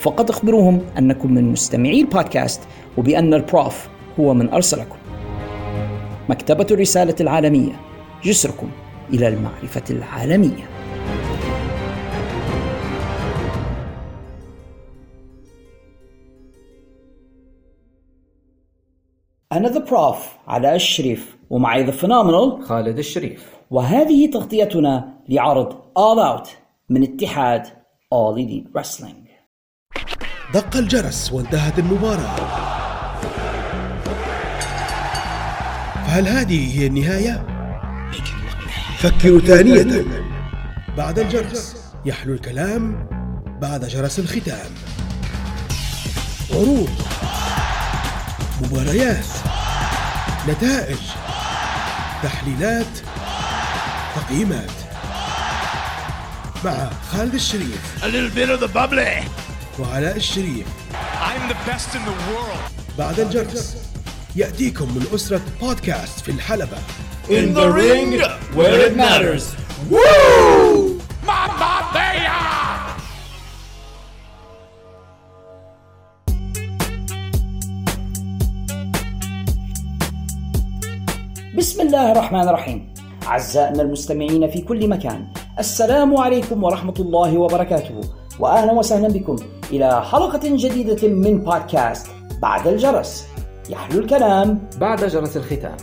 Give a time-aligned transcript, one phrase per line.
[0.00, 2.62] فقط اخبروهم أنكم من مستمعي البودكاست
[2.98, 3.88] وبأن ال Prof
[4.20, 4.96] هو من أرسلكم.
[6.28, 7.72] مكتبة الرسالة العالمية
[8.24, 8.70] جسركم
[9.12, 10.70] إلى المعرفة العالمية.
[19.52, 23.50] أنا The Prof علاء الشريف ومعي The Phenomenal خالد الشريف.
[23.70, 26.48] وهذه تغطيتنا لعرض All Out
[26.90, 27.66] من اتحاد
[28.14, 29.29] All Elite Wrestling.
[30.54, 32.36] دق الجرس وانتهت المباراة.
[36.06, 37.46] فهل هذه هي النهاية؟
[38.98, 40.04] فكروا ثانية.
[40.96, 43.08] بعد الجرس يحلو الكلام
[43.60, 44.70] بعد جرس الختام.
[46.50, 46.90] عروض.
[48.62, 49.26] مباريات.
[50.48, 50.98] نتائج.
[52.22, 52.98] تحليلات.
[54.16, 54.70] تقييمات.
[56.64, 58.02] مع خالد الشريف.
[58.02, 59.39] A little bit of the bubbly.
[59.80, 60.66] وعلاء الشريف
[61.20, 62.98] I'm the best in the world.
[62.98, 63.76] بعد الجرس
[64.36, 66.76] يأتيكم من أسرة بودكاست في الحلبة
[67.28, 68.20] In the ring
[68.56, 69.44] where it matters.
[69.90, 71.00] Woo!
[81.58, 82.94] بسم الله الرحمن الرحيم
[83.26, 85.26] أعزائنا المستمعين في كل مكان
[85.58, 88.00] السلام عليكم ورحمة الله وبركاته
[88.40, 89.36] وأهلا وسهلا بكم
[89.70, 92.06] إلى حلقة جديدة من بودكاست
[92.42, 93.26] بعد الجرس
[93.70, 95.76] يحلو الكلام بعد جرس الختام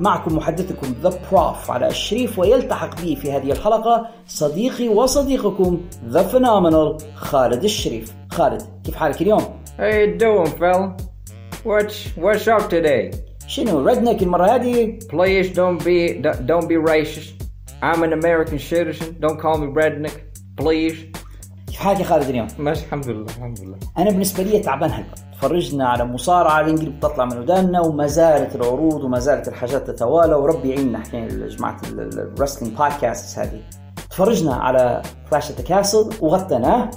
[0.00, 6.96] معكم محدثكم The Prof علاء الشريف ويلتحق بي في هذه الحلقة صديقي وصديقكم The Phenomenal
[7.14, 9.42] خالد الشريف خالد كيف حالك اليوم؟
[9.78, 10.96] How you doing fella?
[11.64, 13.16] What's, what's up today?
[13.46, 17.42] شنو redneck المرة هذه؟ Please don't be don't be racist.
[17.82, 19.16] I'm an American citizen.
[19.20, 20.16] Don't call me redneck.
[20.56, 21.21] Please.
[21.82, 23.76] حالك يا خالد اليوم؟ ماشي الحمد لله الحمد لله.
[23.98, 29.04] أنا بالنسبة لي تعبان هلا تفرجنا على مصارعة الانجلي بتطلع من وداننا وما زالت العروض
[29.04, 33.60] وما زالت الحاجات تتوالى وربي يعيننا إحنا جماعة ال wrestling podcast هذه.
[34.10, 36.90] تفرجنا على Clash at the Castle وغطيناه.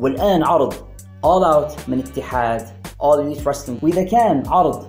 [0.00, 0.74] والآن عرض
[1.24, 2.62] All Out من اتحاد
[3.02, 4.84] All Elite Wrestling وإذا كان عرض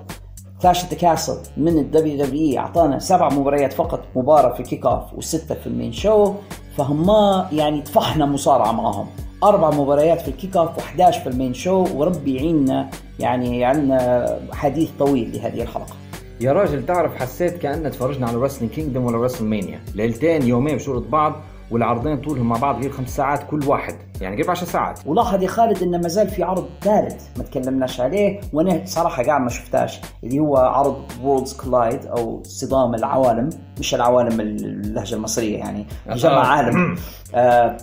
[0.61, 4.85] Clash at the Castle من ال WWE أعطانا سبع مباريات فقط مباراة في ال kick
[4.85, 6.33] off وستة في ال main show
[6.77, 7.09] فهم
[7.51, 9.07] يعني طفحنا مصارعة معهم
[9.43, 12.89] أربع مباريات في ال kick off و11 في ال main show وربي يعيننا
[13.19, 15.93] يعني عندنا حديث طويل لهذه الحلقة.
[16.41, 21.35] يا راجل تعرف حسيت كأننا تفرجنا على Wrestle Kingdom ولا WrestleMania ليلتين يومين بشورة بعض
[21.71, 23.95] والعرضين طولهم مع بعض غير خمس ساعات كل واحد.
[24.21, 24.99] يعني قريب 10 ساعات.
[25.05, 29.41] ولاحظ يا خالد ان ما زال في عرض ثالث ما تكلمناش عليه وأنا صراحة قاعد
[29.41, 33.49] ما شفتاش اللي هو عرض وورلدز كولايد أو صدام العوالم
[33.79, 36.95] مش العوالم اللهجة المصرية يعني جمع عالم.
[37.35, 37.77] آه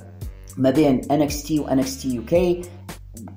[0.56, 2.34] ما بين NXT و NXT UK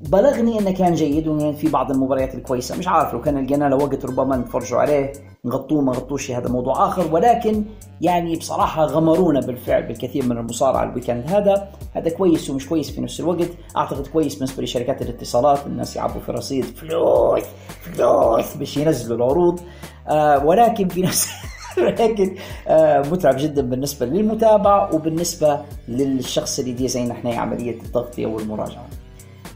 [0.10, 2.77] بلغني إنه كان جيد وان في بعض المباريات الكويسة.
[2.77, 5.13] مش عارف لو كان لقينا له وقت ربما نتفرجوا عليه
[5.45, 7.13] نغطوه ما نغطوش هذا موضوع آخر.
[7.13, 7.63] ولكن
[8.01, 11.69] يعني بصراحة غمرونا بالفعل بالكثير من المصارعة الويكند هذا.
[11.94, 13.50] هذا كويس ومش كويس في نفس الوقت.
[13.77, 15.68] أعتقد كويس بالنسبة لشركات الاتصالات.
[15.68, 17.44] الناس يعبوا في رصيد فلوس
[17.81, 19.60] فلوس باش ينزلوا العروض.
[20.07, 21.27] آه ولكن في نفس
[21.77, 22.36] ولكن
[22.68, 28.88] آه متعب جدا بالنسبة للمتابع وبالنسبة للشخص اللي دي زينا إحنا عملية التغطيه والمراجعه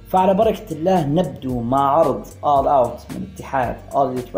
[0.10, 4.36] فعلى بركة الله نبدو مع عرض All Out من اتحاد All Elite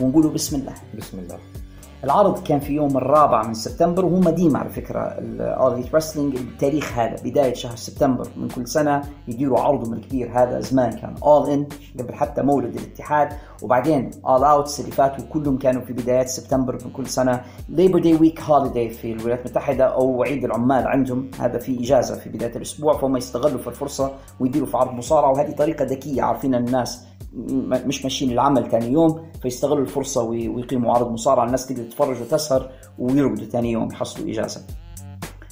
[0.00, 0.74] ونقولوا بسم الله.
[0.98, 1.53] بسم الله.
[2.04, 6.98] العرض كان في يوم الرابع من سبتمبر وهو ديما على فكرة ال All Wrestling التاريخ
[6.98, 10.30] هذا بداية شهر سبتمبر من كل سنة يديروا عرضهم الكبير.
[10.34, 11.66] هذا زمان كان All In
[11.98, 13.28] قبل حتى مولد الاتحاد.
[13.62, 17.40] وبعدين All Outs اللي فاتوا كلهم كانوا في بدايات سبتمبر من كل سنة.
[17.68, 21.30] Labor Day week holiday في الولايات المتحدة أو عيد العمال عندهم.
[21.40, 25.32] هذا في إجازة في بداية الأسبوع فهم يستغلوا في الفرصة ويديروا في عرض مصارعة.
[25.32, 27.06] وهذه طريقة ذكية عارفين الناس
[27.86, 33.46] مش ماشيين العمل ثاني يوم فيستغلوا الفرصة ويقيموا عرض مصارعة الناس تقدر تتفرج وتسهر ويرقدوا
[33.46, 34.60] ثاني يوم يحصلوا إجازة.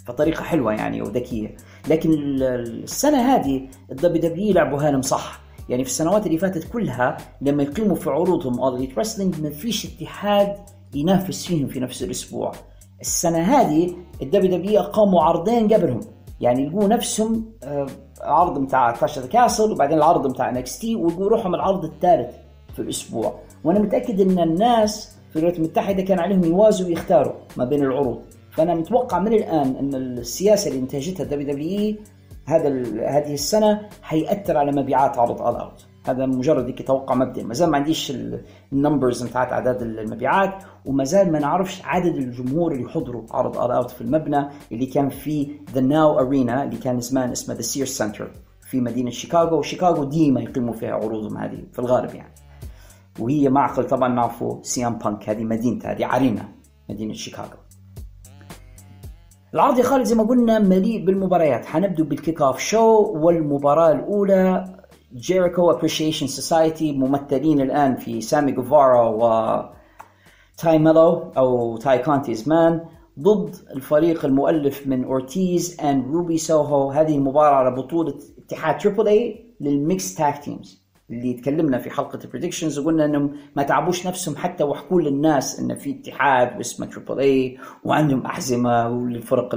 [0.07, 1.57] فطريقة حلوة يعني وذكية.
[1.89, 5.41] لكن السنة هذه ال WWE لعبوهالهم صح.
[5.69, 10.57] يعني في السنوات اللي فاتت كلها لما يقيموا في عروضهم All Wrestling ما فيش اتحاد
[10.95, 12.53] ينافس فيهم في نفس الأسبوع.
[13.01, 16.01] السنة هذه ال WWE أقاموا عرضين قبلهم.
[16.41, 17.45] يعني يلقوا نفسهم
[18.23, 22.35] آه، عرض بتاع Clash Castle وبعدين العرض بتاع NXT ويلقوا روحهم العرض الثالث
[22.73, 23.35] في الأسبوع.
[23.65, 28.19] وأنا متأكد إن الناس في الولايات المتحدة كان عليهم يوازوا ويختاروا ما بين العروض.
[28.51, 31.99] فأنا متوقع من الآن إن السياسة اللي انتهجتها ال WWE
[32.47, 32.69] هذا
[33.09, 37.71] هذه السنة حيأثر على مبيعات عرض All Out هذا مجرد هيك توقع مبدئي ما زال
[37.71, 38.13] ما عنديش
[38.73, 43.73] ال numbers بتاعت اعداد المبيعات وما زال ما نعرفش عدد الجمهور اللي حضروا عرض All
[43.73, 47.87] Out في المبنى اللي كان في The NOW Arena اللي كان زمان اسمه The Sears
[47.87, 49.59] Centre في مدينة شيكاغو.
[49.59, 52.35] وشيكاغو ديما يقيموا فيها عروضهم هذه في الغالب يعني.
[53.19, 56.49] وهي معقل طبعا نعرفوا CM Punk هذه مدينته هذه عرينه
[56.91, 57.59] مدينة شيكاغو.
[59.55, 61.67] العرض يا خالد زي ما قلنا مليء بالمباريات.
[61.67, 64.82] حنبدو بال kick off show والمباراة الأولى.
[65.17, 69.63] Jericho Appreciation Society ممثلين الآن في سامي جيفارا و
[70.59, 72.85] تاي ميلو أو تاي كونتي زمان
[73.19, 79.55] ضد الفريق المؤلف من أورتيز and روبي سوهو هذه المباراة على بطولة اتحاد Triple A
[79.61, 84.37] لل mixed tag teams اللي تكلمنا في حلقة ال predictions وقلنا إنهم ما تعبوش نفسهم
[84.37, 89.51] حتى وحكوا للناس إن في اتحاد باسمه تريبل اي وعندهم أحزمة وللفرق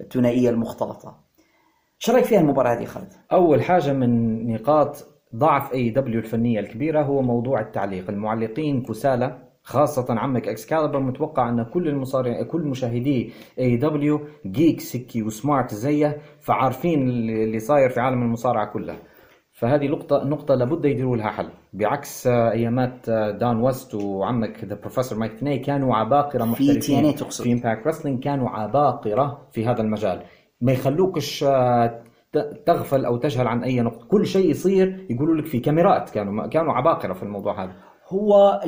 [0.00, 1.25] الثنائية المختلطة.
[1.98, 5.06] شو رأيك فيها المباراة هذه خالد؟ أول حاجة من نقاط
[5.36, 11.88] ضعف AEW الفنية الكبيرة هو موضوع التعليق، المعلقين كسالى خاصة عمك Excalibur متوقع أن كل
[11.88, 18.72] المصارع كل مشاهدي اي دبليو جيك سكي وسمارت زيه فعارفين اللي صاير في عالم المصارعة
[18.72, 18.96] كلها
[19.52, 21.48] فهذه نقطة نقطة لابد يديروا لها حل.
[21.72, 23.10] بعكس أيامات
[23.40, 26.80] Don West وعمك The Professor Mike Tenay كانوا عباقرة محترفين.
[26.80, 27.44] في تقصد.
[27.44, 30.22] في Impact Wrestling كانوا عباقرة في هذا المجال.
[30.66, 32.02] ما يخلوكش آه،
[32.66, 34.06] تغفل أو تجهل عن أي نقطة.
[34.06, 37.72] كل شيء يصير يقولوا لك في كاميرات كانوا كانوا عباقرة في الموضوع هذا.
[38.08, 38.60] هو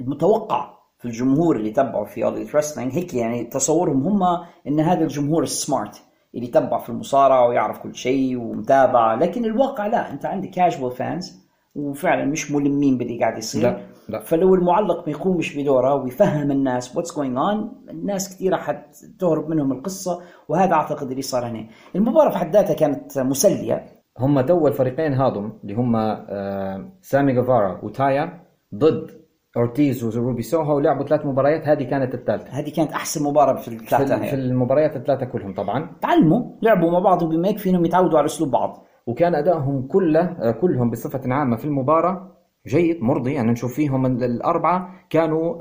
[0.00, 4.22] المتوقع في الجمهور اللي تبعوا في All Elite Wrestling هيك يعني تصورهم هم
[4.68, 6.02] إن هذا الجمهور ال smart
[6.34, 9.14] اللي يتبع في المصارعة ويعرف كل شيء ومتابع.
[9.14, 11.42] لكن الواقع لا أنت عندك casual fans
[11.74, 13.62] وفعلا مش ملمين باللي قاعد يصير.
[13.62, 13.80] لا.
[14.08, 14.20] لا.
[14.20, 20.20] فلو المعلق ما يقومش بدوره ويفهم الناس what's going on الناس كثيرة حتهرب منهم القصة
[20.48, 21.66] وهذا أعتقد اللي صار هنا.
[21.96, 23.86] المباراة في حد ذاتها كانت مسلية.
[24.18, 28.40] هم تو الفريقين هذم اللي هم آه، سامي جيفارا وتايا
[28.74, 29.10] ضد
[29.56, 32.50] أورتيز وروبي سوهو لعبوا ثلاث مباريات هذه كانت الثالثة.
[32.50, 35.96] هذه كانت أحسن مباراة في الثلاثة في, في المباريات الثلاثة كلهم طبعا.
[36.00, 38.86] تعلموا لعبوا مع بعض بما يكفي إنهم يتعودوا على أسلوب بعض.
[39.06, 43.32] وكان أدائهم كله آه، كلهم بصفة عامة في المباراة جيد مرضي.
[43.32, 45.54] يعني نشوف فيهم الأربعة كانوا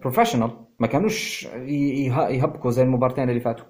[0.00, 1.48] professional ما كانوش
[2.30, 3.64] يهبكوا زي المباراتين اللي فاتوا.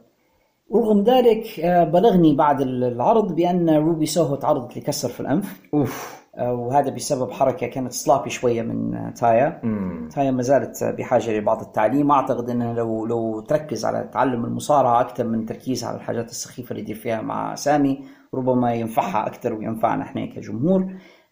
[0.70, 5.60] ورغم ذلك آه، بلغني بعد العرض بأن روبي سوهو تعرضت لكسر في الأنف.
[5.74, 6.18] أوف.
[6.36, 9.60] آه، وهذا بسبب حركة كانت sloppy شوية من آه، تايا.
[9.62, 10.08] مم.
[10.14, 12.10] تايا ما زالت بحاجة لبعض التعليم.
[12.10, 16.82] أعتقد انها لو لو تركز على تعلم المصارعة أكثر من تركيزها على الحاجات السخيفة اللي
[16.82, 18.04] يدير فيها مع سامي
[18.34, 20.86] ربما ينفعها أكثر وينفعنا إحنا كجمهور.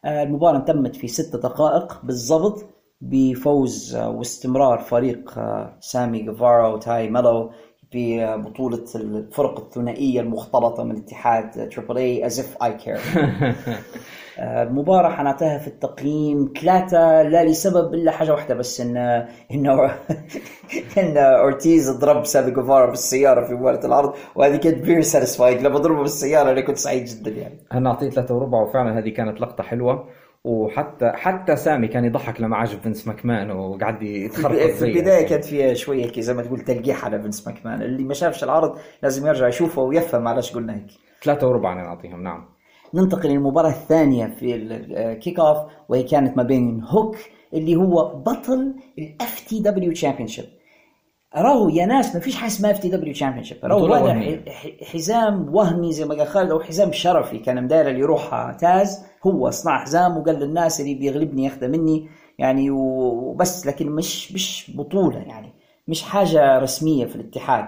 [0.07, 2.65] المباراة تمت في ست دقائق بالضبط
[3.01, 5.35] بفوز واستمرار فريق
[5.81, 7.51] سامي جيفارا وتاي ميلو
[7.93, 13.01] ببطولة الفرق الثنائية المختلطة من اتحاد Triple A as if I care
[14.39, 18.97] المباراة حنعطيها في التقييم ثلاثة لا لسبب إلا حاجة واحدة بس إن
[19.51, 19.85] انه
[20.99, 26.03] إن أورتيز ضرب سامي جيفارا بالسيارة في مباراة العرض وهذه كانت very satisfied لما ضربه
[26.03, 27.59] بالسيارة أنا كنت سعيد جدا يعني.
[27.73, 30.09] أنا اعطيه ثلاثة وربع وفعلا هذه كانت لقطة حلوة.
[30.45, 35.75] وحتى حتى سامي كان يضحك لما عجب فينس ماكمان وقعد يتخربط في البداية كانت فيها
[35.75, 37.83] شوية زي ما تقول تلقيح على فينس ماكمان.
[37.83, 40.87] اللي ما شافش العرض لازم يرجع يشوفه ويفهم علاش قلنا هيك.
[41.23, 42.56] ثلاثة وربع أنا نعطيهم نعم.
[42.95, 45.59] ننتقل للمباراة الثانية في ال kickoff
[45.89, 47.17] وهي كانت ما بين هوك
[47.55, 50.45] اللي هو بطل ال FTW Championship
[51.37, 53.87] راهو يا ناس ما فيش حاجة اسمها FTW Championship راهو
[54.83, 59.05] حزام وهمي زي ما قال خالد أو حزام شرفي كان مداير اللي يروح تاز.
[59.27, 65.19] هو صنع حزام وقال للناس اللي بيغلبني ياخذه مني يعني وبس لكن مش مش بطولة
[65.19, 65.53] يعني.
[65.89, 67.67] مش حاجة رسمية في الاتحاد.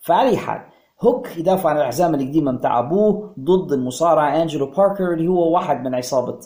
[0.00, 0.60] فعلى حال
[1.02, 5.94] هوك يدافع عن الحزام القديمة متاع أبوه ضد المصارع أنجلو باركر اللي هو واحد من
[5.94, 6.38] عصابة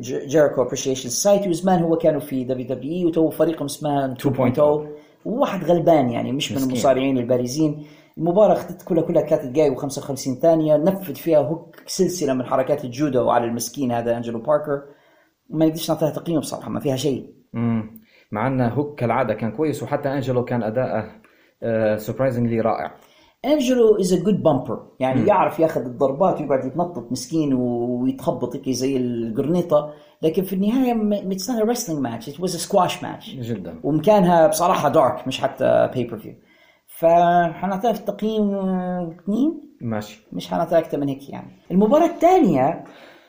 [0.00, 4.60] Jericho Appreciation Society وزمان هو كانوا في WWE وتو فريقهم اسمها 2.0
[5.24, 6.62] وواحد غلبان يعني مش من.
[6.62, 7.86] المصارعين البارزين.
[8.18, 10.76] المباراة اخذت كلها كلها ثلاث دقائق و55 ثانية.
[10.76, 14.82] نفذ فيها هوك سلسلة من حركات الجودو على المسكين هذا أنجلو باركر.
[15.50, 17.34] وما نقدرش نعطيها تقييم بصراحة ما فيها شيء.
[17.52, 18.00] مم.
[18.32, 21.04] مع أن هوك كالعادة كان كويس وحتى أنجلو كان أداءه
[21.96, 22.94] surprisingly رائع.
[23.44, 28.96] انجلو is a good bumper يعني يعرف ياخذ الضربات ويقعد يتنطط مسكين ويتخبط هيك زي
[28.96, 29.90] القرنيطة.
[30.22, 33.80] لكن في النهاية it's not wrestling match it was a squash match جدا.
[33.82, 36.34] ومكانها بصراحة Dark مش حتى pay-per-view
[36.86, 39.60] فحنعطيها في التقييم آه، اثنين.
[39.80, 40.26] ماشي.
[40.32, 41.50] مش حنعطيها أكثر من هيك يعني.
[41.70, 42.84] المباراة الثانية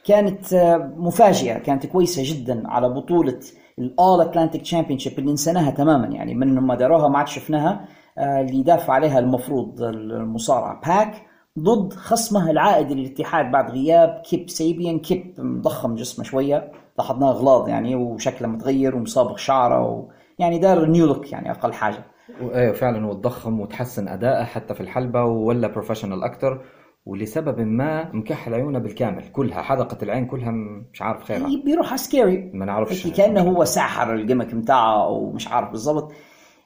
[0.05, 1.57] كانت آه، مفاجئة.
[1.57, 3.39] كانت كويسة جدا على بطولة
[3.79, 6.36] ال All-Atlantic Championship اللي نسيناها تماما يعني.
[6.36, 7.71] من ما داروها ما عاد شفناها.
[7.71, 11.26] آه، اللي يدافع عليها المفروض المصارع باك
[11.60, 15.00] ضد خصمه العائد للاتحاد بعد غياب كيب سيبيان.
[15.00, 20.10] كيب مضخم جسمه شوية لاحظناه غلاظ يعني وشكله متغير ومصابغ شعره و...
[20.40, 22.06] يعني دار نيو لوك يعني أقل حاجة.
[22.54, 26.62] أيوه فعلا هو تضخم وتحسن أداءه حتى في الحلبة ولا professional أكثر
[27.06, 29.24] ولسبب ما مكحل عيونه بالكامل.
[29.34, 30.52] كلها حلقه العين كلها
[30.94, 31.48] مش عارف خيرها.
[31.66, 33.08] بيروح على scary ما نعرفش.
[33.08, 36.12] كأنه هو ساحر ال gimmick بتاعه أو مش عارف بالضبط.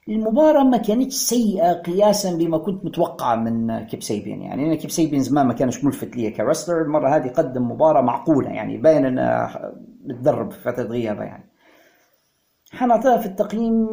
[0.08, 5.20] المباراة ما كانتش سيئة قياسا بما كنت متوقع من كيب سيبيان يعني أنا كيب سيبيان
[5.20, 9.50] زمان ما كانش ملفت لي ك wrestler المرة هذه قدم مباراة معقولة يعني باين إنه
[10.04, 11.44] متدرب في فترة غيابة يعني.
[12.72, 13.88] حنعطيها في التقييم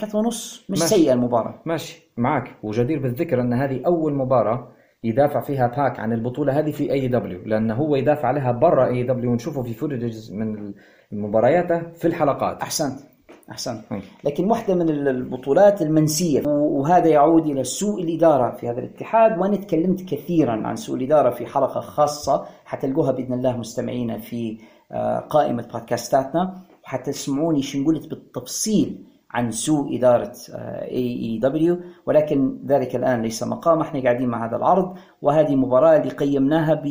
[0.00, 0.64] ثلاثة ونص.
[0.70, 0.94] مش ماشي.
[0.94, 1.62] سيئة المباراة.
[1.66, 2.02] ماشي.
[2.16, 4.68] معك وجدير بالذكر إن هذه أول مباراة
[5.04, 9.62] يدافع فيها باك عن البطولة هذه في AEW لأن هو يدافع عليها برا AEW ونشوفه
[9.62, 10.74] في footages من
[11.12, 12.62] مبارياته في الحلقات.
[12.62, 13.11] أحسنت.
[13.50, 14.02] أحسنت مم.
[14.24, 16.42] لكن واحدة من البطولات المنسية.
[16.48, 21.46] وهذا يعود إلى سوء الإدارة في هذا الاتحاد وأنا تكلمت كثيرا عن سوء الإدارة في
[21.46, 24.58] حلقة خاصة حتلقوها بإذن الله مستمعينا في
[24.92, 26.62] آه، قائمة بودكاستاتنا.
[26.84, 29.04] وحتسمعوني شو قلت بالتفصيل.
[29.32, 33.80] عن سوء إدارة AEW ولكن ذلك الآن ليس مقام.
[33.80, 36.86] إحنا قاعدين مع هذا العرض وهذه مباراة اللي قيمناها ب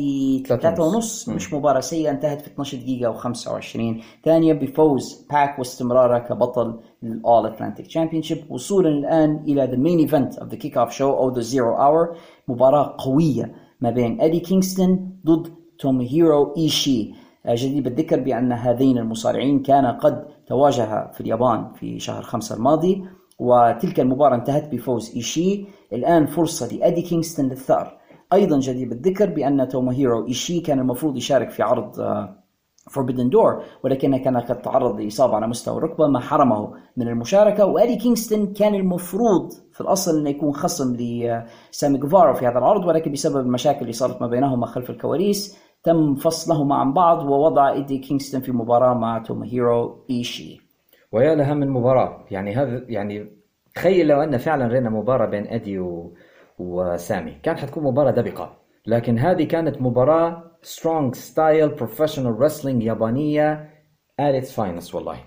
[0.46, 1.28] ثلاثة ثلاثة ونص.
[1.28, 7.86] مش مباراة سيئة انتهت في 12 دقيقة و25 ثانيا بفوز باك واستمراره كبطل لل All-Atlantic
[7.86, 12.16] Championship وصولا الآن إلى the main event of the kick-off show أو the zero hour.
[12.48, 17.14] مباراة قوية ما بين أدي كينغستون ضد توموهيرو إيشي
[17.46, 23.04] آه، جدير بالذكر بأن هذين المصارعين كان قد تواجها في اليابان في شهر خمسة الماضي
[23.38, 25.66] وتلك المباراة انتهت بفوز إيشي.
[25.92, 27.98] الآن فرصة لأدي كينغستون للثأر.
[28.32, 32.00] أيضا جدير بالذكر بأن توموهيرو إيشي كان المفروض يشارك في عرض
[32.90, 37.64] Forbidden Door ولكنه كان قد تعرض لإصابة على مستوى الركبة ما حرمه من المشاركة.
[37.64, 43.12] وأدي كينغستون كان المفروض في الأصل انه يكون خصم لسامي غيفارا في هذا العرض ولكن
[43.12, 48.40] بسبب المشاكل اللي صارت ما بينهما خلف الكواليس تم فصلهما عن بعض ووضع إيدي كينغستون
[48.40, 50.60] في مباراة مع توموهيرو إيشي.
[51.12, 52.24] ويا لها من مباراة.
[52.30, 53.26] يعني هذا يعني
[53.74, 56.14] تخيل لو أن فعلا رينا مباراة بين أدي و...
[56.58, 57.32] وسامي.
[57.42, 58.56] كانت حتكون مباراة دبقة.
[58.86, 62.90] لكن هذه كانت مباراة strong style professional wrestling
[64.20, 65.18] at its finest والله.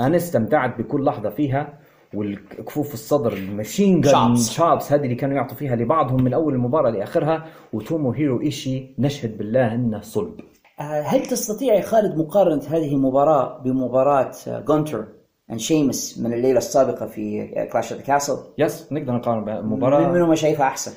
[0.00, 1.78] أنا استمتعت بكل لحظة فيها.
[2.14, 6.90] والكفوف الصدر ال machine gun chops هذه اللي كانوا يعطوا فيها لبعضهم من أول المباراة
[6.90, 10.40] لآخرها وتوموهيرو إيشي نشهد بالله إنه صلب
[10.80, 15.04] آه، هل تستطيع يا خالد مقارنة هذه المباراة بمباراة جونتر
[15.50, 20.26] and شيمس من الليلة السابقة في Clash the Castle؟ yes نقدر نقارن من بمباراة منو
[20.26, 20.92] ما شايفها أحسن؟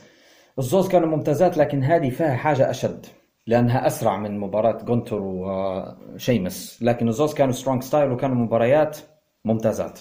[0.60, 3.06] الزوز كانوا ممتازات لكن هذه فيها حاجة أشد
[3.48, 8.98] لأنها أسرع من مباراة جونتر وشيمس لكن الزوز كانوا strong style وكانوا مباريات
[9.46, 10.00] ممتازات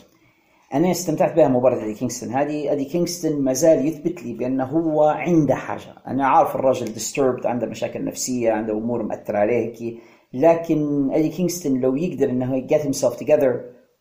[0.74, 2.30] أنا استمتعت بها مباراة أدي كينغستون.
[2.34, 5.94] هذه أدي كينغستون ما زال يثبت لي بأنه هو عنده حاجة.
[6.06, 9.56] أنا عارف الراجل disturbed عنده مشاكل نفسية عنده أمور مأثرة عليه.
[9.56, 9.98] هيك
[10.34, 13.54] لكن أدي كينغستون لو يقدر أنه get himself together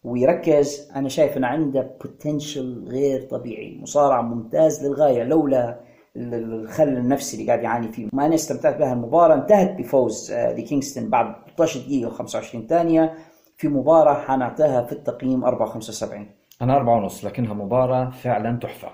[0.03, 3.79] ويركز أنا شايف أنه عنده potential غير طبيعي.
[3.81, 5.79] مصارع ممتاز للغاية لولا
[6.15, 8.07] ال- ال- الخل النفسي اللي قاعد يعاني فيه.
[8.13, 13.13] ما أنا استمتعت بها المباراة انتهت بفوز آه، لكينغستون بعد 16 دقيقة و25 ثانية
[13.57, 18.89] في مباراة حنعطيها في التقييم 4.75 أنا أربعة ونص لكنها مباراة فعلا تحفة.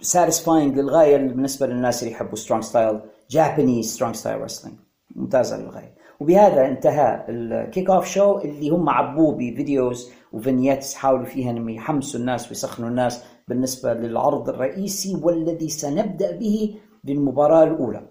[0.00, 4.76] satisfying للغاية بالنسبة للناس اللي يحبوا strong style Japanese strong style wrestling
[5.16, 5.94] ممتازة للغاية.
[6.20, 11.68] وبهذا انتهى ال kick-off show اللي هم عبوه ب videos و vignettes حاولوا فيها إنهم
[11.68, 18.02] يحمسوا الناس ويسخنوا الناس بالنسبة للعرض الرئيسي والذي سنبدأ به بالمباراة الأولى.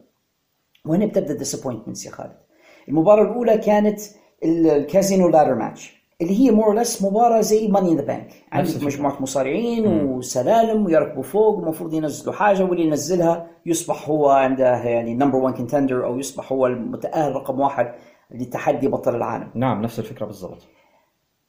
[0.86, 2.38] وهنا بتبدأ ال disappointments يا خالد.
[2.90, 4.00] المباراة الأولى كانت
[4.44, 8.34] ال- ال casino ladder match اللي هي more less مباراة زي Money in the Bank
[8.52, 8.84] عندك.
[8.84, 15.38] مجموعة مصارعين وسلالم ويركبوا فوق ومفروض ينزلوا حاجة واللي ينزلها يصبح هو عنده يعني number
[15.38, 17.92] 1 contender أو يصبح هو المتأهل رقم واحد
[18.32, 19.52] لتحدي بطل العالم.
[19.56, 20.68] نعم نفس الفكرة بالضبط.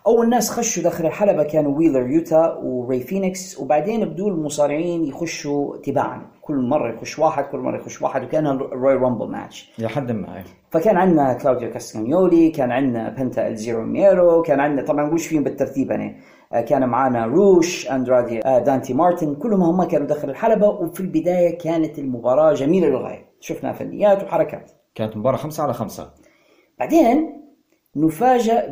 [0.07, 6.23] أول ناس خشوا داخل الحلبة كانوا ويلر يوتا وري فينيكس وبعدين بدوا المصارعين يخشوا تباعا.
[6.43, 9.73] كل مرة يخش واحد كل مرة يخش واحد وكأنه Royal Rumble match.
[9.79, 10.45] إلى حد ما.
[10.71, 15.91] فكان عندنا كلاوديو كاستانيولي كان عندنا بنتا إلزيرو ميرو كان عندنا طبعا مش فيهم بالترتيب
[15.91, 16.17] يعني؟
[16.53, 21.59] آه، كان معانا روش أندرادي آه، دانتي مارتن كلهم هم كانوا داخل الحلبة وفي البداية
[21.59, 23.27] كانت المباراة جميلة للغاية.
[23.41, 24.71] شفنا فنيات وحركات.
[24.95, 26.11] كانت مباراة خمسة على خمسة.
[26.79, 27.40] بعدين
[27.97, 28.67] نفاجأ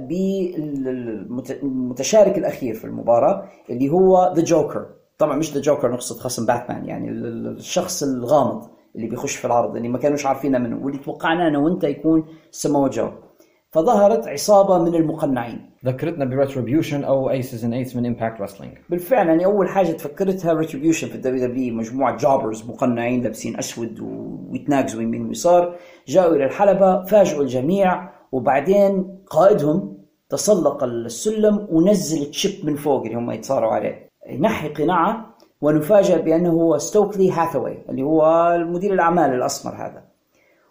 [1.62, 4.86] بالمشارك الأخير في المباراة اللي هو the joker
[5.18, 8.62] طبعا مش the joker نقصد خصم باتمان يعني ال- ال- الشخص الغامض
[8.96, 12.88] اللي بيخش في العرض اللي ما كانوش عارفينه منه واللي توقعنا أنا وأنت يكون سمو
[12.88, 13.08] جو.
[13.70, 15.70] فظهرت عصابة من المقنعين.
[15.86, 20.52] ذكرتنا ب Retribution أو Aces and Eights من Impact Wrestling بالفعل يعني أول حاجة تفكرتها
[20.52, 24.00] Retribution في ال WWE مجموعة jobbers مقنعين لابسين أسود
[24.50, 32.76] ويتناقزوا يمين ويسار جاءوا إلى الحلبة فاجئوا الجميع وبعدين قائدهم تسلق السلم ونزل chip من
[32.76, 34.10] فوق اللي هم يتصارعوا عليه.
[34.40, 40.02] نحي قناعه ونفاجأ بأنه هو ستوكلي هاثاواي اللي هو المدير الأعمال الأسمر هذا.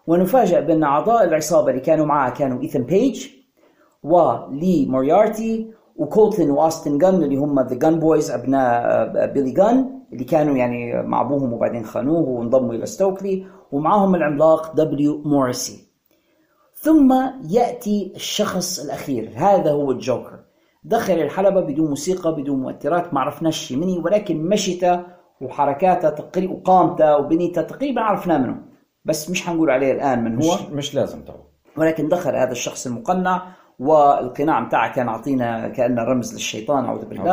[0.06, 3.28] ونفاجأ بأن أعضاء العصابة اللي كانوا معاه كانوا ايثن بيج
[4.02, 10.24] ولي موريارتي وكولتن واستن جان اللي هم the Gunn Boys أبناء آه، بيلي جان اللي
[10.24, 15.87] كانوا يعني مع أبوهم وبعدين خانوه وانضموا إلى ستوكلي ومعاهم العملاق دبليو موريسي
[16.80, 17.14] ثم
[17.50, 19.30] يأتي الشخص الأخير.
[19.36, 20.38] هذا هو الجوكر.
[20.84, 25.00] دخل الحلبة بدون موسيقى بدون مؤثرات ما عرفناش منو ولكن مشيته
[25.40, 28.56] وحركاته تقريبا وقامته وبنيته تقريبا عرفناه منه.
[29.04, 30.54] بس مش حنقول عليه الآن من هو.
[30.54, 31.32] مش, مش لازم تو
[31.76, 33.42] ولكن دخل هذا الشخص المقنع
[33.78, 37.24] والقناع بتاعه كان عطينا كأنه رمز للشيطان أعوذ بالله.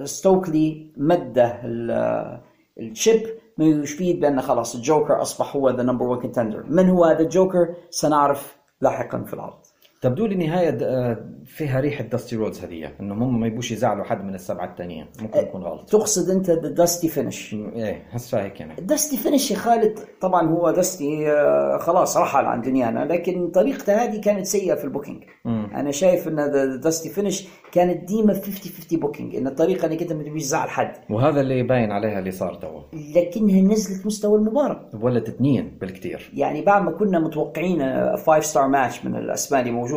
[0.00, 2.40] وستوكلي مده ال-
[2.80, 3.22] ال chip
[3.58, 7.74] ما يفيد بأن خلاص الجوكر أصبح هو the number 1 contender من هو هذا الجوكر؟
[7.90, 9.58] سنعرف لاحقا في العرض.
[10.04, 14.04] تبدو لي نهاية د- آه، فيها ريحة داستي رودز هذه انهم هم ما يبوش يزعلوا
[14.04, 15.88] حد من السبعة الثانيين ممكن يكون غلط.
[15.90, 18.74] تقصد أنت Dusty finish إيه هسه هيك يعني.
[18.80, 24.20] داستي فينش يا خالد طبعا هو داستي آه، خلاص رحل عن دنيانا لكن طريقته هذه
[24.20, 26.36] كانت سيئة في ال booking أنا شايف إن
[26.80, 30.92] Dusty finish كانت ديما 50 50 booking إن الطريقة إنك أنت ما تبيش تزعل حد.
[31.10, 32.80] وهذا اللي باين عليها اللي صار تو.
[33.16, 37.78] لكنها نزلت مستوى المباراه ولت اثنين بالكثير يعني بعد ما كنا متوقعين
[38.16, 39.93] five star match من الاسماء اللي موجوده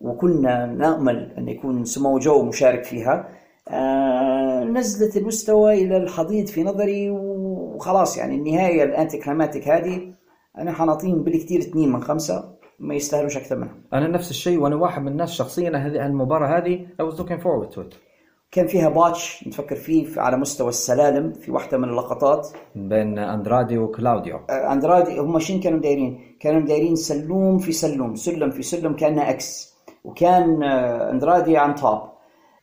[0.00, 3.28] وكنا نأمل أن يكون سمو جو مشارك فيها.
[3.68, 10.14] آه نزلت المستوى إلى الحضيض في نظري وخلاص يعني النهاية ال anti-climactic هذه
[10.58, 15.02] أنا حنعطيهم بالكثير اثنين من خمسة ما يستاهلوش أكثر منها أنا نفس الشيء وأنا واحد
[15.02, 18.09] من الناس شخصيا هذه المباراة هذه I was looking forward to it.
[18.52, 22.48] كان فيها botch نتفكر فيه في- على مستوى السلالم في واحدة من اللقطات.
[22.74, 24.36] بين أندرادي وكلاوديو.
[24.50, 29.74] أندرادي هم شين كانوا دايرين؟ كانوا دايرين سلوم في سلوم سلم في سلم كأنه X
[30.04, 31.98] وكان آه، أندرادي on top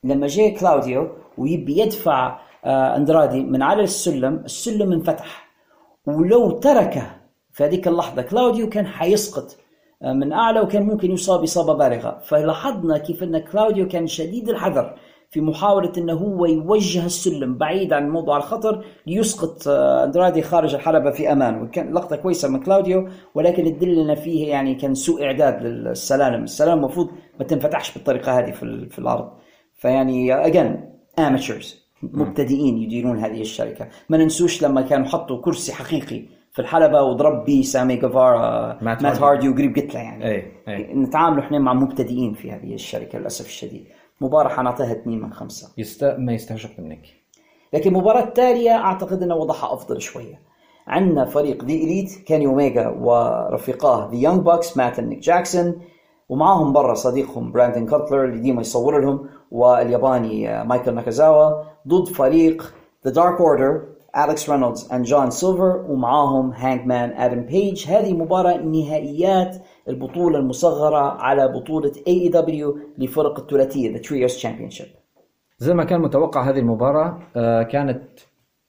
[0.03, 5.47] لما جاء كلاوديو ويبي يدفع آه، أندرادي من على السلم السلم انفتح.
[6.05, 7.07] ولو تركه
[7.51, 9.57] في هذيك اللحظة كلاوديو كان حيسقط
[10.03, 12.19] آه، من أعلى وكان ممكن يصاب إصابة بالغة.
[12.25, 14.95] فلاحظنا كيف إن كلاوديو كان شديد الحذر.
[15.29, 21.11] في محاولة أنه هو يوجه السلم بعيد عن موضوع الخطر ليسقط آه، أندرادي خارج الحلبة
[21.11, 21.61] في أمان.
[21.61, 26.43] وكان لقطة كويسة من كلاوديو ولكن تدلنا فيه يعني كان سوء إعداد للسلالم.
[26.43, 27.09] السلالم المفروض
[27.39, 29.29] ما تنفتحش بالطريقة هذه في في العرض
[29.73, 30.77] فيعني again
[31.19, 33.87] amateurs مبتدئين يديرون هذه الشركة.
[34.09, 39.21] ما ننسوش لما كانوا حطوا كرسي حقيقي في الحلبة وضرب به سامي جيفارا مات مات
[39.21, 39.49] هاردي.
[39.49, 40.25] وقريب قتله يعني.
[40.25, 40.93] إيه إيه.
[40.93, 43.85] نتعاملوا إحنا مع مبتدئين في هذه الشركة للأسف الشديد.
[44.21, 45.71] مباراة حنعطيها 2 من خمسة.
[45.77, 46.03] يست...
[46.03, 47.05] ما يستهجن منك.
[47.73, 50.47] لكن المباراة التالية أعتقد أن وضعها أفضل شوية.
[50.87, 55.81] عندنا فريق The Elite كيني أوميجا ورفيقاه The Young Bucks مات نيك جاكسون
[56.29, 62.73] ومعاهم برا صديقهم براندن كاتلر اللي ديما يصور لهم والياباني آه، مايكل ناكازاوا ضد فريق
[63.05, 63.81] The Dark Order
[64.17, 67.87] أليكس رينولدز and جون سيلفر ومعاهم Hangman آدم بيج.
[67.87, 69.57] هذه مباراة نهائيات
[69.89, 74.87] البطولة المصغرة على بطولة AEW لفرق الثلاثية the Trios Championship
[75.59, 78.19] زي ما كان متوقع هذه المباراة آه، كانت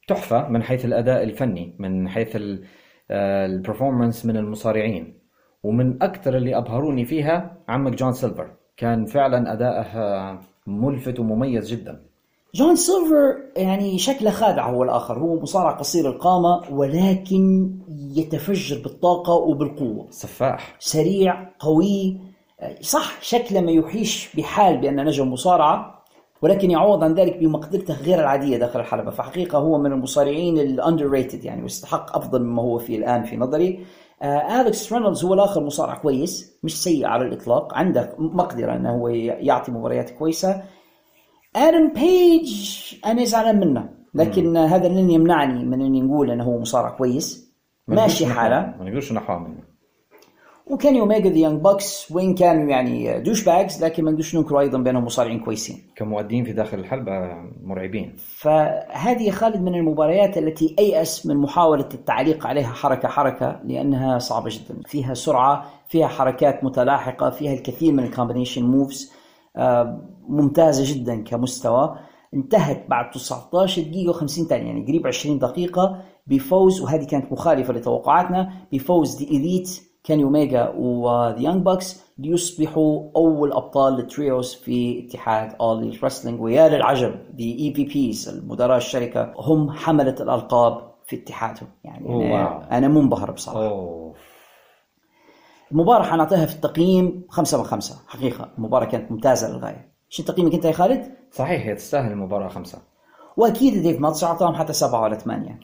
[0.08, 2.38] تحفة من حيث الأداء الفني من حيث
[3.10, 5.18] ال performance من المصارعين.
[5.62, 8.56] ومن أكثر اللي أبهروني فيها عمك جون سيلفر.
[8.76, 12.07] كان فعلا أداءه آه، ملفت ومميز جدا.
[12.54, 15.18] جون سيلفر يعني شكله خادع هو الآخر.
[15.18, 17.70] هو مصارع قصير القامة ولكن
[18.16, 20.06] يتفجر بالطاقة وبالقوة.
[20.10, 20.76] سفاح.
[20.78, 22.20] سريع قوي.
[22.80, 26.04] صح شكله ما يوحيش بحال بأن نجم مصارعة
[26.42, 29.10] ولكن يعوض عن ذلك بمقدرته غير العادية داخل الحلبة.
[29.10, 33.84] فحقيقة هو من المصارعين ال underrated يعني ويستحق أفضل مما هو فيه الآن في نظري.
[34.22, 37.74] آه أليكس رينولدز هو الآخر مصارع كويس مش سيء على الإطلاق.
[37.74, 40.62] عنده مقدرة أنه هو يعطي مباريات كويسة.
[41.56, 42.74] آدم بيج
[43.06, 47.54] أنا زعلان منه لكن هذا لن يمنعني من أني نقول أنه هو مصارع كويس.
[47.88, 48.74] ماشي حالة.
[48.78, 49.68] ما نقدرش نحوى منه
[50.66, 55.04] وكيني اوميجا The Young Bucks وين كانوا يعني douchebags لكن ما نقدرش ننكر أيضا بأنهم
[55.04, 55.82] مصارعين كويسين.
[55.96, 57.12] كمؤدين في داخل الحلبة
[57.62, 58.16] مرعبين.
[58.16, 64.82] فهذه خالد من المباريات التي أيأس من محاولة التعليق عليها حركة حركة لأنها صعبة جدا.
[64.86, 69.17] فيها سرعة فيها حركات متلاحقة فيها الكثير من ال combination moves
[70.28, 71.98] ممتازة جدا كمستوى.
[72.34, 78.52] انتهت بعد 19 دقيقة و50 ثانية يعني قريب 20 دقيقة بفوز وهذه كانت مخالفة لتوقعاتنا
[78.72, 85.06] بفوز The Elite كيني اوميجا و The Young Bucks ليصبحوا أول أبطال ال Trios في
[85.06, 91.68] اتحاد All Wrestling ويا للعجب the EVPs المدراء الشركة هم حملة الألقاب في اتحادهم.
[91.84, 92.68] يعني أوه،.
[92.70, 93.68] أنا منبهر بصراحة.
[93.68, 94.14] اوه
[95.72, 97.96] المباراه حنعطيها في التقييم خمسة من خمسة.
[98.08, 99.92] حقيقة المباراه كانت ممتازة للغاية.
[100.08, 102.78] شو تقييمك انت يا خالد؟ صحيح هي تستاهل المباراة خمسة.
[103.36, 105.60] واكيد ديف ميلتزر اعطاهم حتى سبعة ولا ثمانية.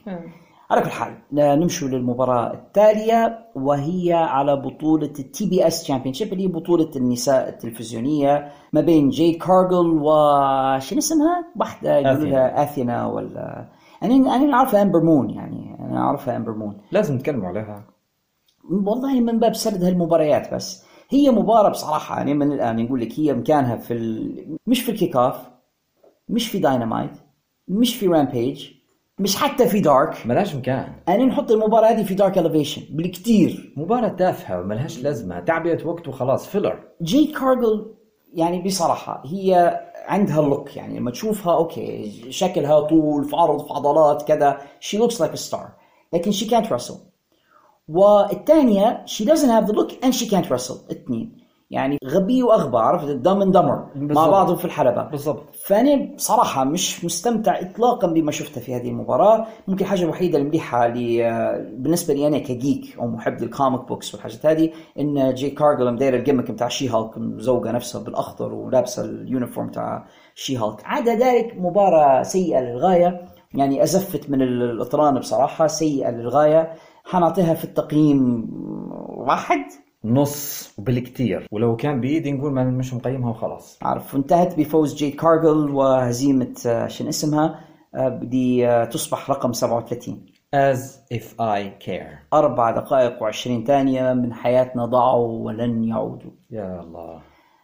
[0.71, 6.91] على كل حال نمشوا للمباراة التالية وهي على بطولة ال TBS Championship اللي هي بطولة
[6.95, 12.29] النساء التلفزيونية ما بين جيد كارجل وشنو اسمها؟ واحدة يقولوا أثينا.
[12.29, 13.65] لها آثينا ولا؟
[14.03, 16.77] أنا أنا أعرفها أمبر مون يعني أنا أعرفها أمبر مون.
[16.91, 17.94] لازم نتكلموا عليها.
[18.71, 20.85] والله من باب سرد هالمباريات بس.
[21.09, 24.57] هي مباراة بصراحة يعني من الآن نقول لك هي مكانها في ال...
[24.67, 25.35] مش في ال Kickoff
[26.29, 27.11] مش في داينامايت
[27.67, 28.69] مش في Rampage
[29.19, 30.95] مش حتى في Dark ملاش مكان.
[31.09, 36.47] أنا نحط المباراة هذه في Dark Elevation بالكثير مباراة تافهة وملهاش لازمة تعبئة وقت وخلاص
[36.47, 37.93] filler جيد كارجل
[38.33, 43.73] يعني بصراحة هي عندها ال look يعني لما تشوفها okay شكلها طول في عرض في
[43.73, 45.69] عضلات كذا she looks like star
[46.13, 46.95] لكن شي كانت رسل
[47.87, 50.91] والثانية she doesn't have the look and she can't wrestle.
[50.91, 53.85] الاثنين يعني غبي وأغبى عرفت؟ dumb and dumber.
[53.95, 54.27] مع.
[54.27, 55.03] بعضهم في الحلبة.
[55.03, 55.55] بالضبط.
[55.65, 59.47] فأنا بصراحة مش مستمتع إطلاقا بما شفته في هذه المباراة.
[59.67, 61.23] ممكن الحاجة الوحيدة المليحة لي
[61.77, 64.69] بالنسبة لي أنا ك geek أو محب لل comic books والحاجات هذه
[64.99, 70.07] إن جيد كارجل مداير ال gimmick بتاع She-Hulk مزوجة نفسها بالأخضر ولابسة ال uniform تاع
[70.35, 73.21] She-Hulk عدا ذلك مباراة سيئة للغاية.
[73.53, 76.73] يعني أزفت من الإطران بصراحة سيئة للغاية.
[77.05, 78.47] حنعطيها في التقييم
[79.07, 79.59] واحد.
[80.05, 83.79] نص وبالكتير ولو كان بإيدي نقول ما مش مقيمها وخلاص.
[83.81, 87.59] عارف وانتهت بفوز جيد كارجل وهزيمة آه، شن اسمها؟
[87.95, 90.79] آه، بدي آه، تصبح رقم 37 as
[91.13, 92.33] if I care.
[92.33, 96.31] أربع دقائق وعشرين ثانية من حياتنا ضاعوا ولن يعودوا.
[96.51, 97.21] يا الله.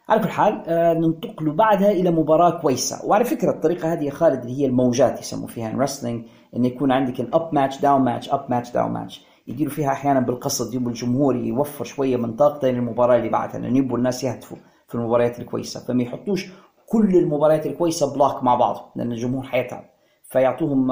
[0.09, 0.63] على كل حال
[1.01, 3.05] ننتقل بعدها إلى مباراة كويسة.
[3.05, 6.25] وعلى فكرة الطريقة هذه يا خالد اللي هي الموجات يسموا فيها ال wrestling
[6.55, 10.19] إنه يكون عندك ال up match down match up match down match يديروا فيها أحيانا
[10.19, 14.95] بالقصد يبوا الجمهور يوفر شوية من طاقته للمباراة اللي بعدها لأن يبوا الناس يهتفوا في
[14.95, 15.79] المباريات الكويسة.
[15.79, 16.51] فما يحطوش
[16.89, 19.83] كل المباريات الكويسة block مع بعض لأن الجمهور حيتعب.
[20.29, 20.91] فيعطوهم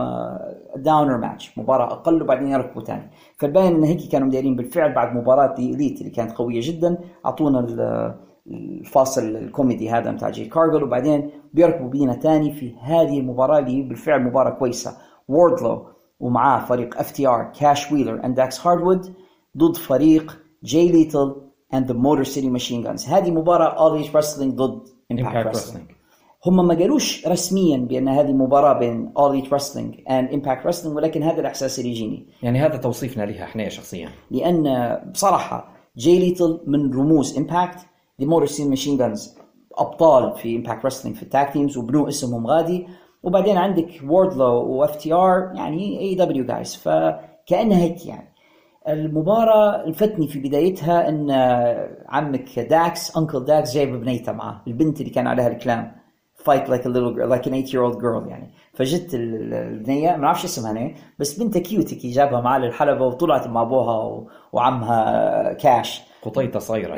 [0.76, 5.56] downer match مباراة أقل وبعدين يركبوا ثاني فالباين إن هيك كانوا مدايرين بالفعل بعد مباراة
[5.56, 8.16] The Elite اللي كانت قوية جدا أعطونا ال-
[8.48, 14.24] الفاصل الكوميدي هذا بتاع جيد كارجل وبعدين بيركبوا بينا تاني في هذه المباراة اللي بالفعل
[14.24, 14.98] مباراة كويسة.
[15.28, 15.86] ووردلو
[16.20, 19.14] ومعاه فريق FTR كاش ويلر and داكس هاردوود
[19.58, 21.36] ضد فريق جاي ليثال
[21.74, 25.48] and the Motor City Machine Guns هذه مباراة All Elite Wrestling ضد Impact.
[25.48, 25.86] Wrestling
[26.46, 31.24] هم ما قالوش رسميا بأن هذه مباراة بين All Elite Wrestling and Impact Wrestling ولكن
[31.24, 32.28] هذا الإحساس اللي يجيني.
[32.44, 34.10] يعني هذا توصيفنا لها إحنا شخصيا.
[34.32, 37.78] لأن بصراحة جاي ليثال من رموز Impact
[38.20, 39.36] the Motor City Machine Guns
[39.78, 42.88] أبطال في Impact Wrestling في ال tag teams وبنوا اسمهم غادي.
[43.24, 48.30] وبعدين عندك ووردلو و FTR يعني AEW guys فكأنها هيك يعني.
[48.88, 51.32] المباراة الفتني في بدايتها إن
[52.10, 55.92] عمك داكس uncle داكس جايب بنيته معاه البنت اللي كان عليها الكلام
[56.36, 58.50] فايت like a little girl like an 8 year old girl يعني.
[58.74, 63.48] فجت ال- ال- البنية ما بعرفش اسمها أنا بس بنتها cutie جابها معاه للحلبة وطلعت
[63.48, 66.96] مع أبوها وعمها كاش قطيطة صغيرة.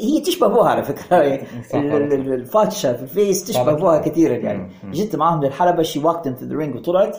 [0.00, 1.16] هي تشبه ابوها على فكرة.
[1.74, 3.68] ال- الفاتشة في ال face تشبه صح.
[3.68, 4.68] ابوها كثيرا يعني.
[4.84, 7.16] جت معاهم للحلبة she walked into the ring وطلعت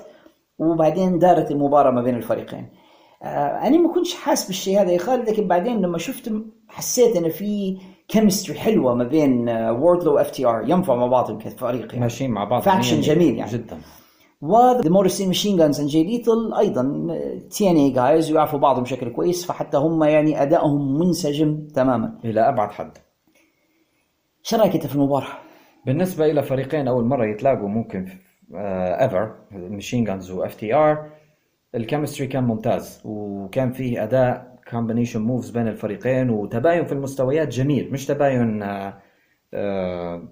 [0.60, 2.70] وبعدين دارت المباراة ما بين الفريقين.
[3.24, 3.28] آه
[3.68, 6.32] أنا ما كنتش حاسس بالشيء هذا يا خالد لكن بعدين لما شفت
[6.68, 12.00] حسيت إن في chemistry حلوة ما بين ووردلو و FTR ينفعوا مع بعضهم كفريق يعني.
[12.00, 12.62] ماشيين مع بعض.
[12.62, 13.52] faction جميل يعني.
[13.52, 13.78] جدا.
[14.42, 16.82] و the Motor City Machine Guns and جاي ليثال أيضا
[17.52, 22.98] TNA guys ويعرفوا بعضهم بشكل كويس فحتى هم يعني أدائهم منسجم تماما إلى أبعد حد
[24.44, 25.28] شو رايك أنت في المباراة؟
[25.86, 28.08] بالنسبة إلى فريقين أول مرة يتلاقوا ممكن
[28.54, 31.10] ever Machine Guns و FTR ال
[31.76, 38.06] chemistry كان ممتاز وكان فيه أداء combination moves بين الفريقين وتباين في المستويات جميل مش
[38.06, 39.02] تباين آه،
[39.54, 40.28] آه،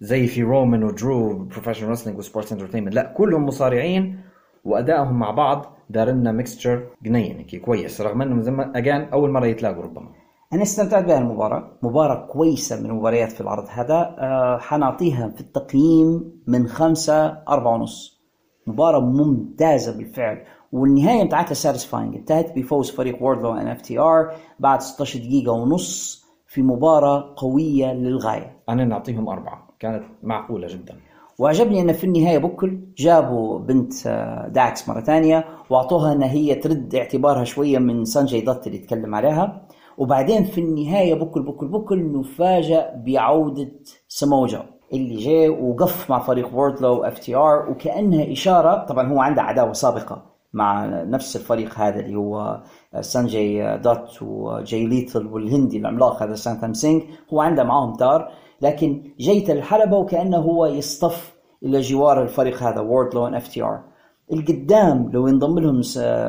[0.00, 4.20] زي في رومان ودرو professional wrestling و sports entertainment لا كلهم مصارعين
[4.64, 9.30] وأدائهم مع بعض دار لنا mixture جنين هيك كويس رغم انهم زي ما again أول
[9.30, 10.08] مرة يتلاقوا ربما.
[10.52, 11.78] أنا استمتعت بها المباراة.
[11.82, 18.22] مباراة كويسة من المباريات في العرض هذا أه حنعطيها في التقييم من خمسة أربعة ونص.
[18.66, 20.44] مباراة ممتازة بالفعل.
[20.72, 27.34] والنهاية بتاعتها satisfying انتهت بفوز فريق ووردلو and FTR بعد 16 دقيقة ونص في مباراة
[27.36, 28.58] قوية للغاية.
[28.68, 29.67] أنا نعطيهم أربعة.
[29.80, 30.94] كانت معقولة جدا.
[31.38, 36.94] وعجبني أن في النهاية بكل جابوا بنت آه، داكس مرة ثانية وأعطوها أن هي ترد
[36.94, 39.68] اعتبارها شوية من سانجي دات اللي تكلم عليها.
[39.98, 43.68] وبعدين في النهاية بكل بكل بكل نفاجأ بعودة
[44.08, 49.72] سموا جو اللي جاء وقف مع فريق ووردلو FTR وكأنها إشارة طبعا هو عنده عداوة
[49.72, 52.62] سابقة مع نفس الفريق هذا اللي هو
[53.00, 58.28] سانجي دات وجاي ليثال والهندي العملاق هذا ساتنام سينغ هو عنده معاهم تار.
[58.62, 63.84] لكن جيت الحلبة وكأنه هو يصطف إلى جوار الفريق هذا ووردلو and FTR
[64.32, 65.82] القدام لو ينضم لهم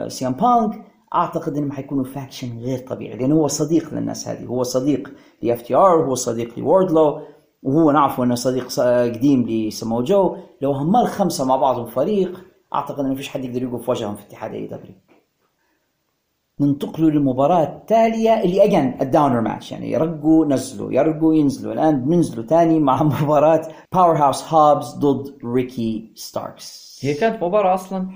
[0.08, 4.46] سي ام بانك أعتقد إنهم حيكونوا faction غير طبيعي لأنه هو صديق للناس هذه.
[4.46, 5.10] هو صديق
[5.42, 7.22] ل FTR وهو صديق لوردلو
[7.64, 13.10] وهو نعرفه أنه صديق قديم لسموا جو لو هم الخمسة مع بعضهم فريق أعتقد إنه
[13.10, 14.96] ما فيش حد يقدر يوقف وجههم في اتحاد AEW
[16.60, 20.94] ننتقلوا للمباراة التالية اللي again ال downer match يعني يرقوا نزلوا.
[20.94, 21.74] يرقوا ينزلوا.
[21.74, 23.62] الآن بننزلوا تاني مع مباراة
[23.94, 28.08] باور هاوس هابز ضد ريكي ستاركس هي كانت مباراة أصلا؟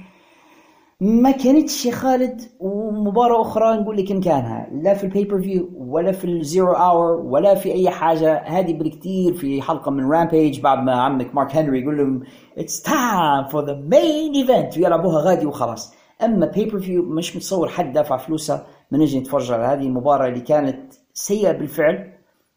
[1.02, 6.26] ما كانتش يا خالد ومباراة أخرى نقول لك إمكانها لا في ال pay-per-view ولا في
[6.26, 8.44] ال Zero Hour ولا في أي حاجة.
[8.46, 12.24] هذه بالكثير في حلقة من Rampage بعد ما عمك مارك هنري يقول لهم
[12.58, 14.78] It's time for the main event.
[14.78, 15.94] ويلعبوها غادي وخلاص.
[16.26, 20.94] أما pay-per-view مش متصور حد دافع فلوسها من نجي نتفرج على هذه المباراة اللي كانت
[21.14, 22.14] سيئة بالفعل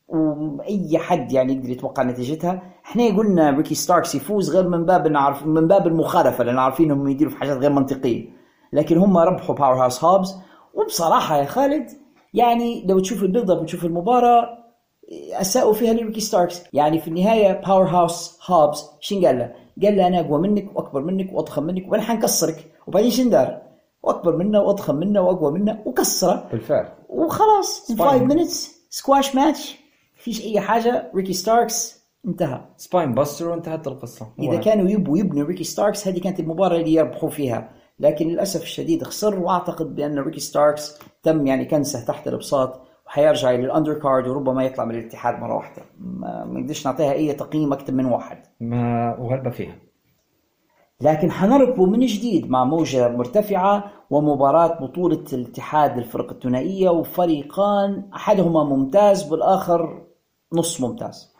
[0.08, 2.62] وأي حد يعني يقدر يتوقع نتيجتها.
[2.84, 7.08] إحنا قلنا ريكي ستاركس يفوز غير من باب نعرف من باب المخالفة لأن عارفين إنهم
[7.08, 8.28] يديروا في حاجات غير منطقية.
[8.72, 10.36] لكن هم ربحوا باور هاوس هابز
[10.74, 11.90] وبصراحة يا خالد
[12.34, 14.58] يعني لو تشوف ال build up وتشوف المباراة
[15.32, 19.52] أساءوا فيها لريكي ستاركس يعني في النهاية باور هاوس هابز شين قال له؟
[19.82, 22.72] قال له أنا أقوى منك وأكبر منك وأضخم منك وأنا حنكسرك.
[22.86, 23.62] وبعدين شين دار؟
[24.02, 26.48] واكبر منه وأضخم منه وأقوى منه وكسره.
[26.52, 26.88] بالفعل.
[27.08, 27.92] وخلاص.
[27.92, 28.32] In 5 Fine.
[28.32, 28.70] minutes.
[28.90, 29.76] squash match
[30.14, 31.10] فيش أي حاجة.
[31.14, 32.60] ريكي ستاركس انتهى.
[32.76, 34.26] spinebuster وانتهت القصة.
[34.38, 37.70] إذا كانوا يبوا يبنوا ريكي ستاركس هذه كانت المباراة اللي يربحوا فيها.
[38.00, 43.94] لكن للأسف الشديد خسر وأعتقد بأن ريكي ستاركس تم يعني كنسه تحت الإبساط وحيرجع لل
[43.94, 45.82] undercard وربما يطلع من الاتحاد مرة واحدة.
[46.00, 48.38] ما ما نقدرش نعطيها أي تقييم أكثر من واحد.
[48.60, 49.74] ما وغلبة فيها.
[51.00, 59.32] لكن حنركبوا من جديد مع موجة مرتفعة ومباراة بطولة الاتحاد للفرق الثنائية وفريقان أحدهما ممتاز
[59.32, 60.02] والآخر
[60.52, 61.34] نص ممتاز.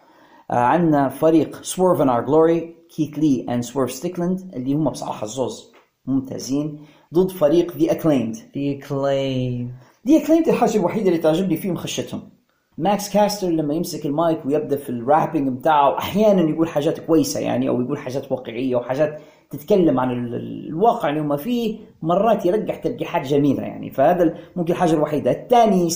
[0.50, 5.24] آه عندنا فريق Swerve In Our Glory كيث لي and سورف ستريكلاند اللي هم بصراحة
[5.24, 5.72] الزوز
[6.06, 6.78] ممتازين
[7.14, 12.35] ضد فريق The Acclaimed The Acclaimed The Acclaimed الحاجة الوحيدة اللي تعجبني فيهم خشتهم.
[12.78, 17.68] ماكس كاستر لما يمسك المايك ويبدأ في ال rapping بتاعه أحيانا يقول حاجات كويسة يعني
[17.68, 22.76] أو يقول حاجات واقعية وحاجات تتكلم عن ال- ال- الواقع اللي هم فيه مرات يرجح
[22.76, 23.90] ترجيحات جميلة يعني.
[23.90, 25.30] فهذا ممكن الحاجة الوحيدة.
[25.30, 25.90] الثاني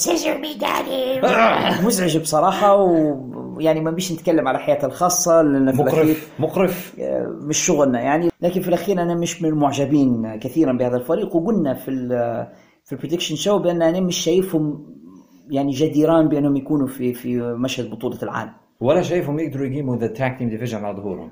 [1.87, 6.95] مزعج بصراحة ويعني ما بيش نتكلم على حياته الخاصة لأن في مقرف مقرف.
[7.40, 8.29] مش شغلنا يعني.
[8.40, 11.90] لكن في الأخير أنا مش من المعجبين كثيرا بهذا الفريق وقلنا في
[12.85, 14.87] في ال prediction show بأن أنا مش شايفهم
[15.51, 18.53] يعني جديران بأنهم يكونوا في في مشهد بطولة العالم.
[18.81, 21.31] ولا شايفهم يقدروا يقيموا the tag team division على ظهورهم.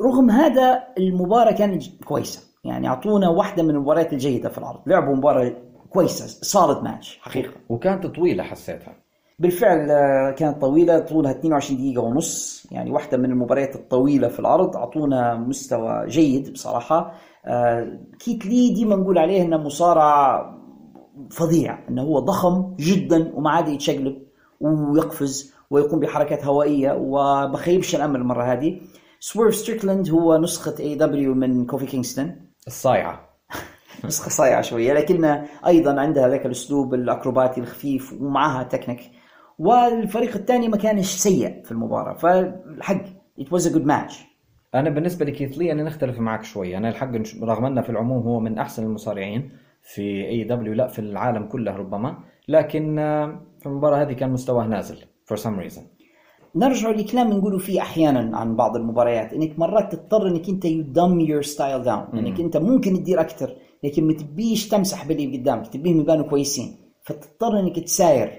[0.00, 2.42] رغم هذا المباراة كانت كويسة.
[2.64, 4.80] يعني أعطونا واحدة من المباريات الجيدة في العرض.
[4.86, 5.52] لعبوا مباراة
[5.90, 6.26] كويسة.
[6.26, 7.52] صارت ماتش حقيقة.
[7.68, 8.96] وكانت طويلة حسيتها.
[9.38, 10.98] بالفعل آه، كانت طويلة.
[10.98, 12.66] طولها 22 دقيقة ونص.
[12.70, 14.76] يعني واحدة من المباريات الطويلة في العرض.
[14.76, 17.14] أعطونا مستوى جيد بصراحة.
[17.46, 20.42] آه، كيت لي ديما نقول عليه أنه مصارع
[21.30, 24.22] فظيع أنه هو ضخم جدا وما عاد يتشقلب
[24.60, 28.80] ويقفز ويقوم بحركات هوائية وما خيبش الأمل المرة هذه.
[29.20, 33.28] سويرف ستريكلاند هو نسخة AEW من كوفي كينغستون الصايعة.
[34.04, 39.00] نسخة صايعة شوية لكنها أيضا عندها ذاك الأسلوب الأكروباتي الخفيف ومعها تكنيك
[39.58, 43.04] والفريق الثاني ما كانش سيء في المباراة فالحق
[43.40, 44.14] it was a good match.
[44.74, 46.76] أنا بالنسبة لكيث لي أنا نختلف معك شوي.
[46.76, 47.10] أنا الحق
[47.42, 52.18] رغم أنه في العموم هو من أحسن المصارعين في AEW لا في العالم كله ربما.
[52.48, 54.96] لكن آه، في المباراة هذه كان مستواه نازل
[55.32, 55.80] for some reason.
[56.56, 61.20] نرجع لكلام نقولوا فيه أحيانا عن بعض المباريات إنك مرات تضطر إنك أنت you dumb
[61.20, 66.00] your style down إنك أنت ممكن تدير أكثر لكن ما تبيش تمسح باللي قدامك تبيهم
[66.00, 66.76] يبانوا كويسين.
[67.02, 68.30] فتضطر إنك تساير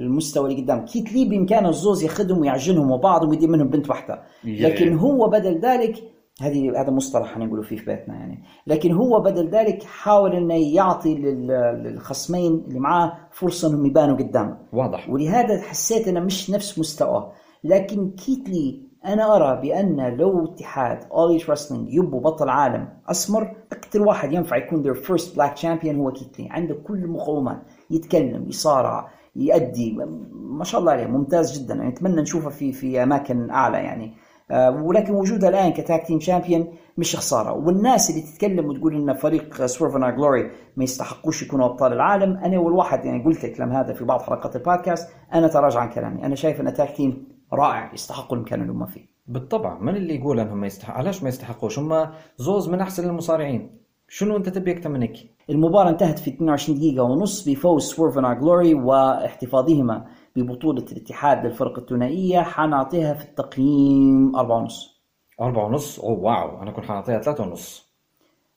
[0.00, 4.22] المستوى اللي قدام كيت لي بإمكانه الزوز ياخذهم ويعجنهم وبعض ويدير منهم بنت واحدة.
[4.44, 5.94] لكن هو بدل ذلك
[6.42, 8.42] هذه هذا مصطلح نقوله فيه في بيتنا يعني.
[8.66, 14.58] لكن هو بدل ذلك حاول إنه يعطي لل- للخصمين اللي معاه فرصة إنهم يبانوا قدام.
[14.72, 15.10] واضح.
[15.10, 17.32] ولهذا حسيت إنه مش نفس مستواه.
[17.64, 24.32] لكن كيتلي أنا أرى بأن لو اتحاد اول رسلينج يبوا بطل عالم أسمر أكثر واحد
[24.32, 29.98] ينفع يكون their first black champion هو كيتلي عنده كل المقومات يتكلم يصارع يأدي.
[30.32, 31.06] ما شاء الله عليه.
[31.06, 31.74] ممتاز جدا.
[31.74, 34.12] يعني أتمنى نشوفه في في أماكن أعلى يعني.
[34.50, 37.52] ولكن وجودها الآن ك tag team champion مش خسارة.
[37.52, 42.36] والناس اللي تتكلم وتقول إن فريق Swerve in Our Glory ما يستحقوش يكونوا أبطال العالم
[42.36, 46.26] أنا أول واحد يعني قلت الكلام هذا في بعض حلقات البودكاست أنا تراجع عن كلامي.
[46.26, 49.06] أنا شايف إن tag team رائع يستحقوا المكان اللي هم فيه.
[49.26, 49.78] بالطبع.
[49.78, 52.06] من اللي يقول إنهم ما يستحق علاش ما يستحقوش؟ هم
[52.36, 53.86] زوز من أحسن المصارعين.
[54.08, 58.27] شنو أنت تبي أكثر من هيك المباراة انتهت في 22 دقيقة ونص بفوز Swerve in
[58.27, 60.04] Our Glory واحتفاظهما
[60.36, 65.02] ببطولة الاتحاد للفرق الثنائية حنعطيها في التقييم أربعة ونص.
[65.40, 66.62] أربعة ونص؟ أوه wow.
[66.62, 67.86] أنا كنت حنعطيها ثلاثة ونص.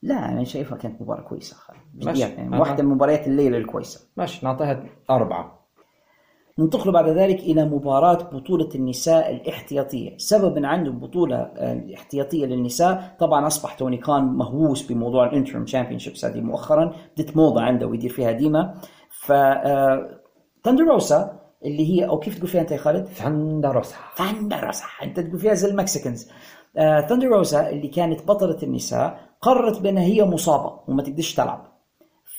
[0.01, 1.57] لا أنا شايفها كانت مباراة كويسة.
[1.93, 2.21] ماشي.
[2.21, 2.59] يعني.
[2.59, 4.07] واحدة من مباريات الليلة الكويسة.
[4.17, 5.59] ماشي نعطيها أربعة.
[6.59, 10.17] ننتقل بعد ذلك إلى مباراة بطولة النساء الاحتياطية.
[10.17, 15.65] سبب أن عندهم بطولة آه، احتياطية للنساء طبعا أصبح توني كان مهووس بموضوع ال interim
[15.65, 16.93] championships هذه مؤخرا.
[17.17, 18.81] بدت موضة عنده ويدير فيها ديما.
[19.09, 20.19] ف آه،
[20.63, 25.53] تندروسا اللي هي أو كيف تقول فيها أنت يا خالد؟ ثاندروسا ثاندروسا أنت تقول فيها
[25.53, 26.29] زي ال Mexicans
[26.77, 31.65] آه، ثاندروسا اللي كانت بطلة النساء قررت بأنها هي مصابة وما تقدرش تلعب.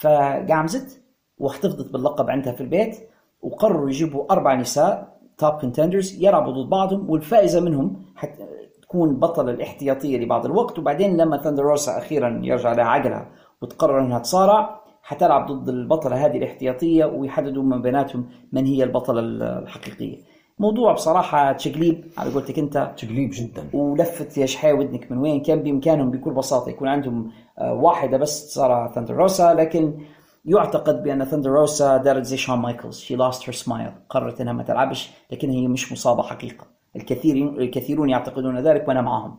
[0.01, 1.03] فقعمزت
[1.39, 2.97] واحتفظت باللقب عندها في البيت
[3.43, 10.47] وقرروا يجيبوا أربع نساء top contenders يلعبوا ضد بعضهم والفائزة منهم حتكون بطلة الاحتياطية لبعض
[10.47, 10.79] الوقت.
[10.79, 13.31] وبعدين لما ثاندروسا أخيرا يرجع لها عقلها
[13.63, 19.21] وتقرر إنها تصارع حتلعب ضد البطلة هذه الاحتياطية ويحددوا من بيناتهم من هي البطلة
[19.59, 20.17] الحقيقية.
[20.59, 22.95] موضوع بصراحة تشقليب على قولتك أنت.
[22.97, 23.69] تقليب جدا.
[23.73, 28.55] ولفت يا شحاي ودنك من وين؟ كان بإمكانهم بكل بساطة يكون عندهم آه، واحدة بس
[28.55, 29.99] صار ثاندر روسا لكن
[30.45, 34.63] يعتقد بأن ثاندر روسا دارت زي شون مايكلز شي لاست هير سمايل قررت إنها ما
[34.63, 36.67] تلعبش لكن هي مش مصابة حقيقة.
[36.97, 39.39] الكثيرون الكثيرون يعتقدون ذلك وأنا معهم.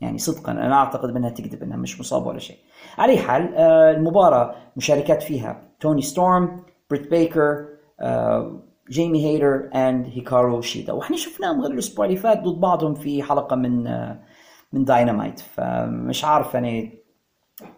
[0.00, 2.56] يعني صدقا أنا أعتقد انها تكذب أنها مش مصابة ولا شيء.
[2.98, 7.66] على أي حال آه، المباراة مشاركات فيها توني ستورم، بريت بيكر،
[8.00, 13.22] آه، جيمي هيتر and هيكارو شيدا وإحنا شفناهم غير الأسبوع اللي فات ضد بعضهم في
[13.22, 14.20] حلقة من آه،
[14.72, 16.98] من داينامايت فمش عارف يعني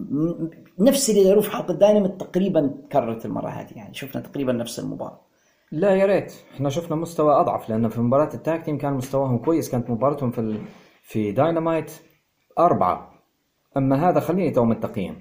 [0.00, 0.48] م-
[0.78, 5.20] نفس اللي داروه في حلقة داينامايت تقريبا تكررت المرة هذه يعني شفنا تقريبا نفس المباراة.
[5.72, 9.70] لا يا ريت إحنا شفنا مستوى أضعف لأنه في مباراة التاك تيم كان مستواهم كويس
[9.70, 10.58] كانت مباراتهم في.
[11.06, 11.92] في داينامايت
[12.58, 13.12] أربعة.
[13.76, 15.18] أما هذا خليني تو من التقييم.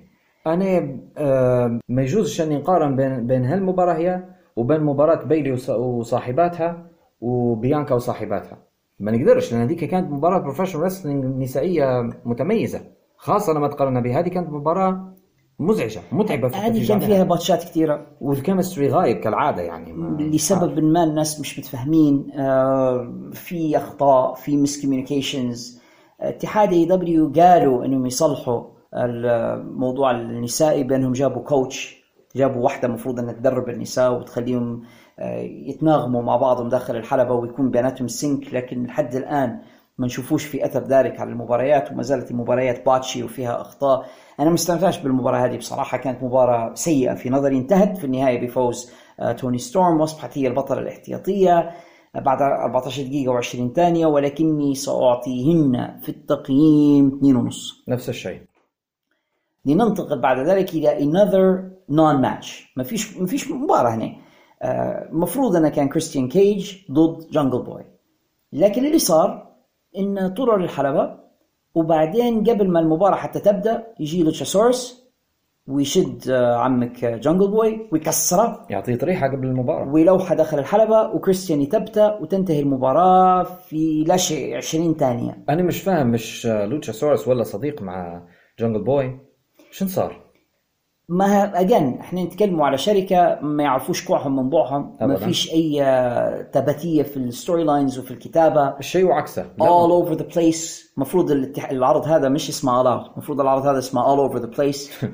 [0.48, 4.24] أنا آه ما يجوزش أني نقارن بين بين هالمباراة هي
[4.56, 6.88] وبين مباراة بيلي وص- وصاحباتها
[7.22, 8.58] وبيانكا وصاحباتها.
[9.00, 12.82] ما نقدرش لأن هذيك كانت مباراة بروفيشنال ريسلينج نسائية متميزة
[13.18, 14.20] خاصة لما تقارنها بها.
[14.20, 15.15] هذه كانت مباراة
[15.60, 17.00] مزعجة متعبة في هذه التفريج كان.
[17.00, 20.22] فيها باتشات كثيرة والكيمستري غايب كالعادة يعني ما...
[20.22, 25.82] لسبب ما الناس مش متفاهمين آه، في أخطاء في miscommunications
[26.22, 28.64] اتحاد AEW قالوا إنهم يصلحوا
[28.94, 34.84] الموضوع النسائي بأنهم جابوا coach جابوا واحدة المفروض إنها تدرب النساء وتخليهم
[35.20, 39.60] آه، يتناغموا مع بعضهم داخل الحلبة ويكون بيناتهم sync لكن لحد الآن
[39.98, 44.06] ما نشوفوش في أثر ذلك على المباريات وما زالت المباريات botchy وفيها أخطاء.
[44.40, 48.92] أنا ما استمتعتش بالمباراة هذه بصراحة كانت مباراة سيئة في نظري انتهت في النهايه بفوز
[49.20, 51.72] آه، توني ستورم وأصبحت هي البطلة الاحتياطية
[52.16, 58.42] آه، بعد 14 دقيقة و20 ثانية ولكني سأعطيهن في التقييم 2.5 نفس الشيء.
[59.66, 64.16] لننتقل بعد ذلك إلى another non match ما فيش ما فيش مباراة هنا.
[64.62, 67.84] آه، المفروض انه كان كريستيان كيج ضد جانجل بوي
[68.54, 69.55] لكن اللي صار
[70.00, 71.18] إن طلعوا للحلبه
[71.76, 75.06] وبعدين قبل ما المباراة حتى تبدأ يجي لوتشاسورس
[75.68, 78.66] ويشد آه، عمك جانجل بوي ويكسره.
[78.70, 79.88] يعطيه طريحة قبل المباراة.
[79.94, 85.44] ويلوحه داخل الحلبة وكريستيان يتبتة وتنتهي المباراة في لا شيء 20 ثانية.
[85.50, 88.24] أنا مش فاهم مش لوتشاسورس هو صديق مع
[88.60, 89.20] جانجل بوي؟
[89.72, 90.25] شن صار؟
[91.10, 95.16] ماهو جايين إحنا نتكلموا على شركة ما يعرفوش كوعهم من بعهم ما.
[95.16, 98.78] فيش أي آه، تباتية في ال storylines وفي الكتابة.
[98.80, 100.94] الشيء وعكسه all over the place.
[100.98, 101.32] المفروض
[101.72, 104.90] العرض هذا مش اسمه out المفروض العرض هذا اسمه all over the place.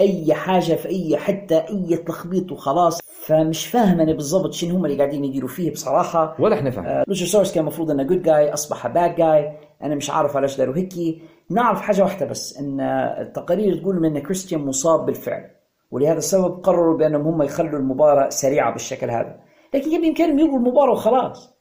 [0.00, 3.00] أي حاجة في أي حتة أي تلخبيط وخلاص.
[3.26, 6.36] فمش فاهم أنا بالضبط شنو هم اللي قاعدين يديروا فيه بصراحة.
[6.38, 10.10] ولا إحنا فاهم آه، Luchasaurus كان المفروض إنه جود جاي أصبح bad guy أنا مش
[10.10, 11.22] عارف علاش داروا هيك
[11.54, 12.80] نعرف حاجة واحدة بس إن
[13.20, 15.50] التقارير تقول إن كريستيان مصاب بالفعل
[15.90, 19.40] ولهذا السبب قرروا بأنهم هم يخلوا المباراة سريعة بالشكل هذا.
[19.74, 21.51] لكن كان بامكانهم يلغوا المباراه وخلاص.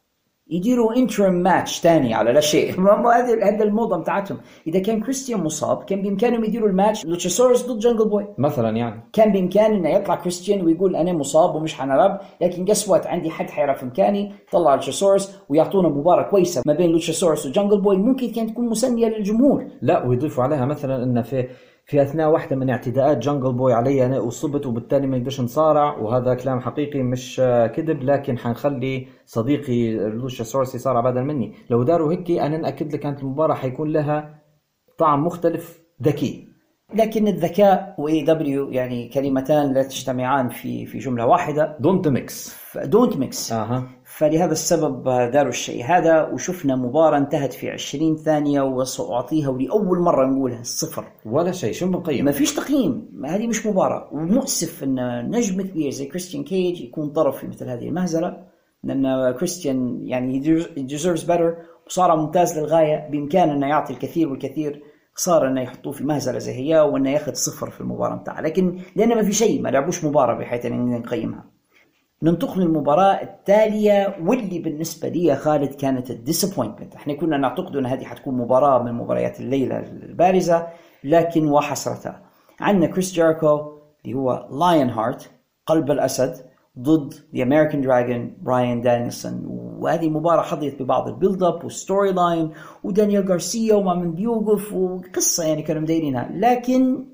[0.48, 2.72] يديروا interim match ثاني على لا شيء.
[2.82, 4.38] هذا هذا الموضة بتاعتهم.
[4.68, 7.06] إذا كان كريستيان مصاب كان بإمكانهم يديروا الماتش.
[7.06, 9.04] لوتشيسورس ضد جنجل بوي مثلا يعني.
[9.14, 12.22] كان بامكان إنه يطلع كريستيان ويقول أنا مصاب ومش حنلعب.
[12.42, 14.34] لكن guess what عندي حد حيعرف مكاني.
[14.52, 19.66] طلع لوتشيسورس ويعطونا مباراة كويسة ما بين لوتشيسورس وجنجل بوي ممكن كانت تكون مسليه للجمهور.
[19.82, 21.48] لا ويضيفوا عليها مثلا إن في
[21.92, 26.34] في أثناء واحدة من اعتداءات جنجل بوي علي أنا أصبت وبالتالي ما نقدرش نصارع وهذا
[26.34, 27.42] كلام حقيقي مش
[27.76, 31.54] كذب لكن حنخلي صديقي لوشا سورس يصارع بدل مني.
[31.70, 34.42] لو داروا هيك أنا نأكد لك كانت المباراة حيكون لها
[34.98, 36.48] طعم مختلف ذكي.
[36.96, 41.78] لكن الذكاء و AEW يعني كلمتان لا تجتمعان في في جملة واحدة.
[41.80, 43.88] don't mix don't mix أها.
[44.22, 50.62] فلهذا السبب داروا الشيء هذا وشفنا مباراة انتهت في 20 ثانية وسأعطيها ولأول مرة نقولها
[50.62, 54.10] الصفر ولا شيء شو بنقيم ما فيش تقييم هذه مش مباراة.
[54.12, 58.44] ومؤسف أن نجم كبير زي كريستيان كيج يكون طرف في مثل هذه المهزلة
[58.84, 60.44] لأن كريستيان يعني
[60.90, 61.54] deserves better
[61.88, 64.84] مصارع ممتاز للغاية بإمكانه أنه يعطي الكثير والكثير
[65.16, 69.16] خسارة إنه يحطوه في مهزلة زي هي وإنه ياخذ صفر في المباراة بتاعها لكن لأنه
[69.16, 71.51] ما في شيء ما لعبوش مباراة بحيث ان نقيمها.
[72.24, 77.86] ننتقل للمباراة التالية واللي بالنسبة لي يا خالد كانت ال disappointment إحنا كنا نعتقد إن
[77.86, 80.68] هذه حتكون مباراة من مباريات الليلة البارزة
[81.04, 82.22] لكن وحسرتها
[82.60, 83.72] عندنا كريس جيريكو
[84.06, 85.32] اللي هو Lionheart
[85.66, 89.44] قلب الأسد ضد the American Dragon براين دانيلسون
[89.80, 92.52] وهذه مباراة حظيت ببعض ال build up وال storyline
[92.84, 97.06] ودانيال غارسيا ومع من بيوقف وقصة يعني كانوا مدايرينها لكن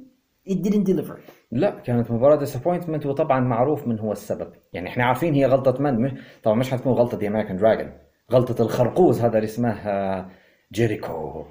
[0.50, 1.20] it didn't deliver.
[1.52, 4.54] لا كانت مباراة disappointment وطبعا معروف من هو السبب.
[4.74, 6.12] يعني إحنا عارفين هي غلطة من مش
[6.44, 7.92] طبعا مش حتكون غلطة the American Dragon
[8.32, 10.30] غلطة الخرقوز هذا اللي اسمه آه،
[10.74, 11.46] جيريكو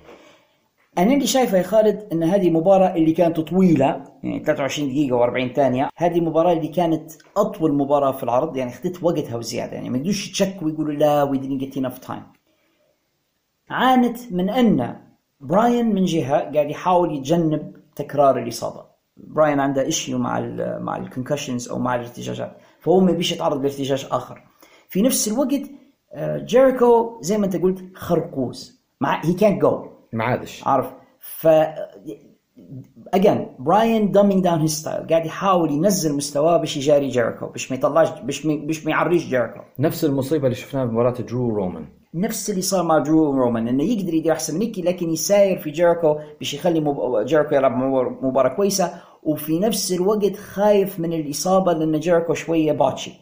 [0.99, 5.55] أنا اللي شايفه يا خالد إن هذه مباراة اللي كانت طويلة يعني 23 دقيقة و40
[5.55, 5.91] ثانية.
[5.97, 9.73] هذه المباراه اللي كانت أطول مباراة في العرض يعني اخذت وقتها وزيادة.
[9.73, 12.23] يعني ما يقدروش يتشكوا ويقولوا لا we didn't get enough time.
[13.71, 14.97] عانت من أن
[15.41, 18.86] براين من جهة قاعد يحاول يتجنب تكرار الإصابة.
[19.17, 22.57] براين عنده issue مع ال مع ال concussions أو مع الارتجاجات.
[22.81, 24.43] فهو ما بيش يتعرض لارتجاج آخر.
[24.89, 25.63] في نفس الوقت
[26.13, 28.81] آه، جيريكو زي ما أنت قلت خرقوز.
[29.01, 31.47] مع هي كانت جو ما عادش عارف؟ ف
[33.15, 37.77] again براين dumbing down his style قاعد يحاول ينزل مستواه باش يجاري جيريكو باش ما
[37.77, 39.61] يطلعش باش ما باش ما يعريش جيريكو.
[39.79, 41.85] نفس المصيبة اللي شفناها في مباراة درو رومان.
[42.15, 45.71] نفس اللي صار مع درو رومان إنه يقدر يدير أحسن من هيكي لكن يساير في
[45.71, 47.25] جيريكو باش يخلي مب...
[47.25, 48.91] جيريكو يلعب مبار- مباراة كويسة
[49.23, 53.13] وفي نفس الوقت خايف من الإصابة لأن جيريكو شوية botchy.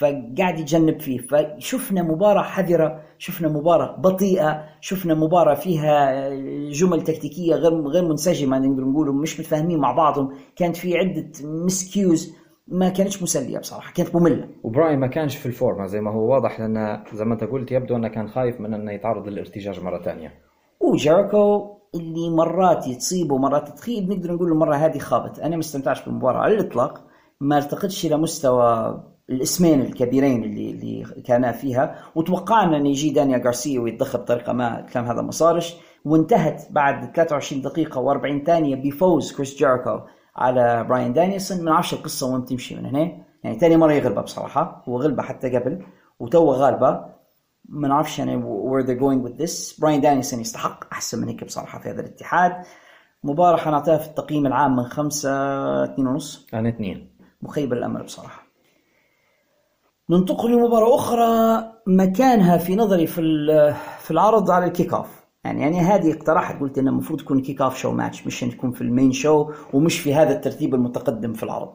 [0.00, 1.18] فقاعد يتجنب فيه.
[1.18, 6.28] فشفنا مباراة حذرة شفنا مباراة بطيئة شفنا مباراة فيها
[6.70, 10.32] جمل تكتيكية غير غير منسجمة نقدر نقول مش متفاهمين مع بعضهم.
[10.56, 12.34] كانت في عدة مسكيوز
[12.68, 14.48] ما كانتش مسلية بصراحة كانت مملة.
[14.62, 17.96] وبراين ما كانش في الفورمة زي ما هو واضح لأن زي ما أنت قلت يبدو
[17.96, 20.32] أنه كان خايف من أنه يتعرض للارتجاج مرة ثانية
[20.80, 25.38] وجيريكو اللي مرات تصيب ومرات تخيب نقدر نقول المرة هذه خابت.
[25.38, 27.04] أنا ما استمتعتش بالمباراة على الإطلاق
[27.40, 29.00] ما ارتقتش إلى مستوى
[29.30, 31.96] الاسمين الكبيرين اللي اللي كانا فيها.
[32.14, 35.74] وتوقعنا أن يجي دانيال غارسيا ويتدخل بطريقة ما الكلام هذا ما صارش
[36.04, 40.00] وانتهت بعد 23 دقيقة و40 ثانية بفوز كريس جيريكو
[40.36, 43.18] على براين دانيلسون ما نعرفش القصة وين تمشي من هنا.
[43.44, 44.82] يعني ثاني مرة يغلبها بصراحة.
[44.88, 45.84] هو غلبها حتى قبل.
[46.20, 47.04] وتو غالبة.
[47.68, 49.80] ما نعرفش يعني where they're going with this.
[49.80, 52.52] براين دانيلسون يستحق أحسن من هيك بصراحة في هذا الاتحاد.
[53.24, 55.30] مباراة حنعطيها في التقييم العام من خمسة
[55.84, 56.46] اثنين ونص.
[56.54, 57.16] أنا اثنين.
[57.42, 58.39] مخيب الأمل بصراحة.
[60.10, 63.22] ننتقل لمباراة أخرى مكانها في نظري في
[64.00, 65.06] في العرض على ال kick off
[65.44, 68.80] يعني يعني هذه اقترحت قلت انه المفروض تكون kick off show match مش تكون في
[68.80, 71.72] ال main show ومش في هذا الترتيب المتقدم في العرض.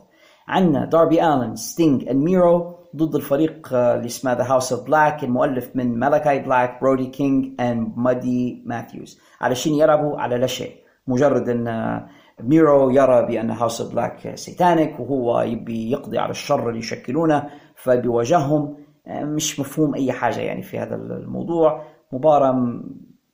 [0.48, 5.24] عندنا داربي الن ستينج and ميرو ضد الفريق آه، اللي اسمه the House of Black
[5.24, 10.76] المؤلف من مالاكاي بلاك برودي كينج and بادي ماثيوز علشان يلعبوا على لا شيء.
[11.08, 12.08] مجرد إن آه،
[12.44, 17.50] ميرو يرى بأن House of Black satanic وهو يبي يقضي على الشر اللي يشكلونه.
[17.76, 21.84] فبيواجههم آه، مش مفهوم أي حاجة يعني في هذا الموضوع.
[22.14, 22.82] مباراة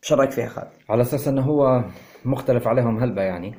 [0.01, 1.83] شو رايك فيها خالد؟ على أساس أنه هو
[2.25, 3.55] مختلف عليهم هلبة يعني.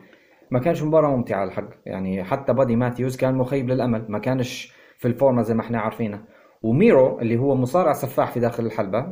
[0.50, 2.24] ما كانش مباراة ممتعة على الحق يعني.
[2.24, 4.06] حتى بادي ماتيوز كان مخيب للأمل.
[4.08, 6.24] ما كانش في الفورمة زي ما إحنا عارفينه.
[6.62, 9.06] وميرو اللي هو مصارع سفاح في داخل الحلبة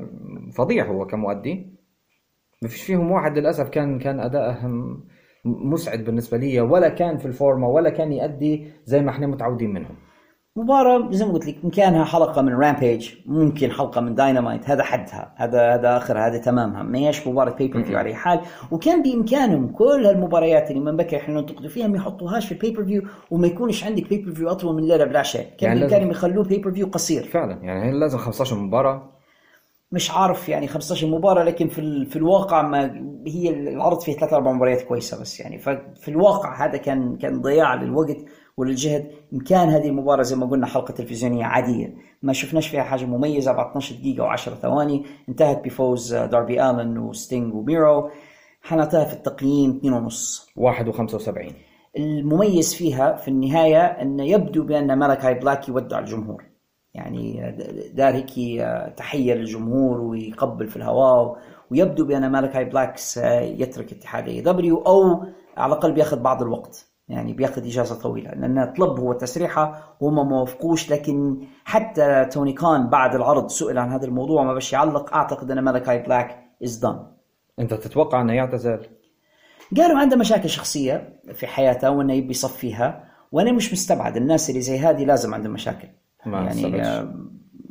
[0.53, 1.81] فظيع هو كمؤدي.
[2.63, 4.71] ما فيش فيهم واحد للأسف كان كان أداءه
[5.45, 9.97] مسعد بالنسبة لي ولا كان في الفورمة ولا كان يأدي زي ما إحنا متعودين منهم.
[10.57, 14.83] مباراة زي ما قلت لك إن كانها حلقة من Rampage ممكن حلقة من داينامايت هذا
[14.83, 16.83] حدها هذا هذا آخرها هذا تمامها.
[16.83, 18.41] ما هيش مباراة pay-per-view على حال.
[18.71, 23.03] وكان بإمكانهم كل هالمباريات اللي من بكر إحنا ننتقدوا فيها ما يحطوهاش في ال pay-per-view
[23.31, 27.23] وما يكونش عندك pay-per-view أطول من ليلة بالعشاء كان يعني بإمكانهم لازم- يخلوه pay-per-view قصير.
[27.25, 27.59] فعلا.
[27.63, 29.03] يعني هي لازم 15 مباراة.
[29.93, 32.85] مش عارف يعني 15 مباراة لكن في ال- في الواقع ما
[33.27, 35.59] هي العرض فيه ثلاث أربع مباريات كويسة بس يعني.
[35.59, 38.17] ففي الواقع هذا كان كان ضياع للوقت.
[38.57, 39.11] وللجهد.
[39.33, 41.95] إن كان هذه المباراة زي ما قلنا حلقة تلفزيونية عادية.
[42.23, 45.05] ما شفناش فيها حاجة مميزة بعد 12 دقيقة و10 ثواني.
[45.29, 48.11] انتهت بفوز داربي آلن وستينج وميرو.
[48.63, 51.53] حنعطيها في التقييم 2.5 1 و75
[51.97, 56.45] المميز فيها في النهاية أن يبدو بأن مالكاي بلاك يودع الجمهور.
[56.95, 57.55] يعني
[57.95, 58.63] دار هيك
[58.97, 61.37] تحية للجمهور ويقبل في الهواء
[61.71, 65.25] ويبدو بأن مالكاي بلاك سيترك اتحاد AEW أو
[65.57, 66.90] على الأقل بياخذ بعض الوقت.
[67.11, 72.91] يعني بياخذ إجازة طويلة لأن طلب هو تسريحة وهم ما وافقوش لكن حتى توني كان
[72.91, 76.97] بعد العرض سئل عن هذا الموضوع ما بش يعلق أعتقد أن مالكاي بلاك is done.
[77.59, 78.87] أنت تتوقع أنه يعتزل؟
[79.77, 84.79] قالوا عنده مشاكل شخصية في حياته وأنه يبي يصفيها وأنا مش مستبعد الناس اللي زي
[84.79, 85.89] هذه لازم عندهم مشاكل.
[86.27, 86.83] ما يعني.
[86.83, 87.15] آه،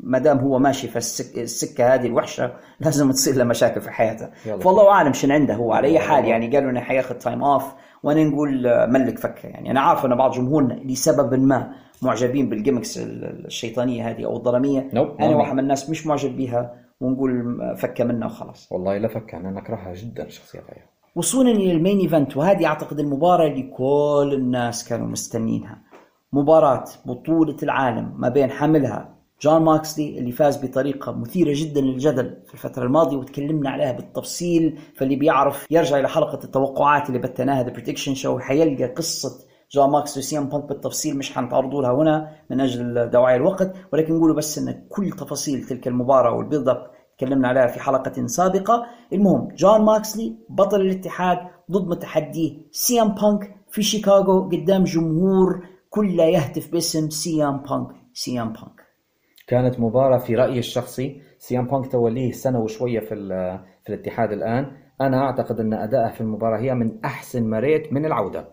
[0.03, 1.37] ما دام هو ماشي في السك...
[1.37, 4.29] السكة هذه الوحشة لازم تصير له مشاكل في حياته.
[4.45, 4.59] يلا.
[4.59, 5.73] فالله أعلم شنو عنده هو.
[5.73, 7.73] على أي حال يعني قالوا إنه حياخذ time off
[8.03, 9.47] وأنا نقول آه، ملك فكة.
[9.47, 11.71] يعني أنا عارف أن بعض جمهورنا لسبب ما
[12.01, 14.89] معجبين بال gimmicks ال- الشيطانية هذه أو الظلامية.
[14.93, 15.21] Nope.
[15.21, 18.67] أنا واحد من الناس مش معجب بها ونقول آه، فكة منها وخلاص.
[18.71, 20.85] والله لا فك أنا نكرهها جدا الشخصيه غير
[21.15, 25.81] وصولا إلى ال main event وهذه أعتقد المباراة اللي كل الناس كانوا مستنينها.
[26.33, 29.09] مباراة بطولة العالم ما بين حاملها
[29.41, 35.15] جون ماكسلي اللي فاز بطريقة مثيرة جدا للجدل في الفترة الماضية وتكلمنا عليها بالتفصيل فاللي
[35.15, 40.42] بيعرف يرجع إلى حلقة التوقعات اللي بثيناها the prediction show حيلقى قصة جون ماكسلي وسي
[40.42, 44.83] ام بانك بالتفصيل مش حنتعرضوا لها هنا من أجل دواعي الوقت ولكن نقولوا بس إن
[44.89, 48.85] كل تفاصيل تلك المباراة وال build up تكلمنا عليها في حلقة سابقة.
[49.13, 51.37] المهم جون ماكسلي بطل الاتحاد
[51.71, 57.87] ضد متحديه سي ام بانك في شيكاغو قدام جمهور كله يهتف باسم سي ام بانك
[58.13, 58.78] سي ام بانك
[59.49, 61.21] كانت مباراة في رأيي الشخصي.
[61.39, 63.15] سي ام بانك توا ليه سنة وشوية في
[63.83, 64.71] في الاتحاد الآن.
[65.01, 68.47] أنا أعتقد أن أداءه في المباراة هي من أحسن ما ريت من العودة.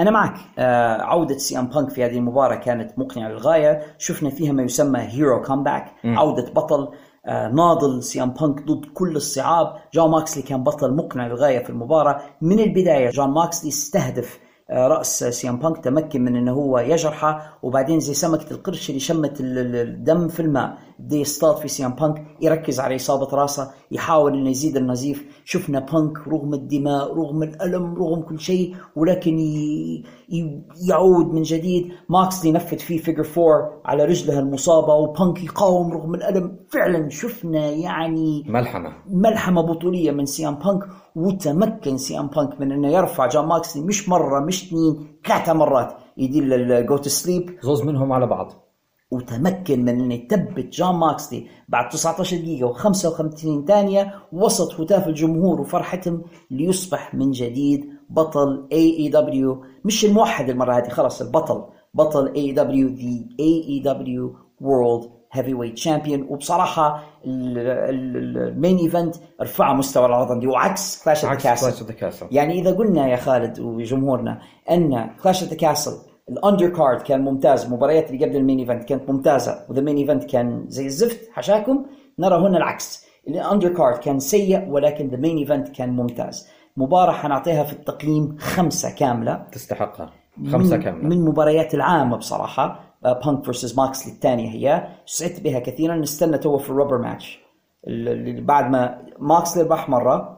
[0.00, 0.34] أنا معك.
[0.58, 3.82] آه عودة سي ام بانك في هذه المباراة كانت مقنعة للغاية.
[3.98, 6.88] شفنا فيها ما يسمى hero comeback عودة بطل.
[7.26, 9.74] آه ناضل سي ام بانك ضد كل الصعاب.
[9.94, 12.20] جون ماكسلي كان بطل مقنع للغاية في المباراة.
[12.42, 14.40] من البداية جون ماكسلي استهدف
[14.70, 19.40] رأس سي ام بانك تمكن من إنه هو يجرحه وبعدين زي سمكة القرش اللي شمت
[19.40, 20.78] ال- ال- الدم في الماء.
[20.98, 25.42] بده يصطاد في سي ام بانك يركز على إصابة راسه يحاول إنه يزيد النزيف.
[25.44, 30.04] شفنا بانك رغم الدماء رغم الألم رغم كل شيء ولكن ي...
[30.28, 30.62] ي...
[30.88, 31.92] يعود من جديد.
[32.08, 36.56] ماكسلي نفذ فيه figure four على رجله المصابة وبانك يقاوم رغم الألم.
[36.68, 38.92] فعلا شفنا يعني ملحمة.
[39.10, 40.82] ملحمة بطولية من سي ام بانك
[41.16, 45.94] وتمكن سي ام بانك من إنه يرفع جون ماكسلي مش مرة مش اثنين ثلاثة مرات
[46.16, 48.65] يدير ال go to sleep زوز منهم على بعض.
[49.10, 56.22] وتمكن من إنه يثبت جون ماكسلي بعد 19 دقيقة و55 ثانية وسط هتاف الجمهور وفرحتهم
[56.50, 63.24] ليصبح من جديد بطل AEW مش الموحد المرة هذه خلاص البطل بطل اي دبليو ذا
[63.40, 70.46] اي اي دبليو وورلد هيفي ويت تشامبيون وبصراحة ال main event رفع مستوى العرض عندي
[70.46, 71.44] وعكس Clash of
[71.80, 74.40] of the Castle يعني إذا قلنا يا خالد وجمهورنا
[74.70, 77.64] إن Clash the Castle ال undercard كان ممتاز.
[77.64, 81.30] المباريات اللي قبل ال main event كانت ممتازة و the main event كان زي الزفت
[81.32, 81.86] حشاكم.
[82.18, 83.06] نرى هنا العكس.
[83.28, 86.48] ال undercard كان سيء ولكن the main event كان ممتاز.
[86.76, 89.46] مباراة حنعطيها في التقييم خمسة كاملة.
[89.52, 90.10] تستحقها.
[90.52, 91.08] خمسة من, كاملة.
[91.08, 92.80] من مباريات العامة بصراحة.
[93.02, 94.88] بانك versus ماكسلي الثانية هي.
[95.06, 95.96] سعدت بها كثيرا.
[95.96, 97.40] نستنى توا في ال rubber match
[97.86, 100.35] اللي بعد ما ماكسلي ربح مرة.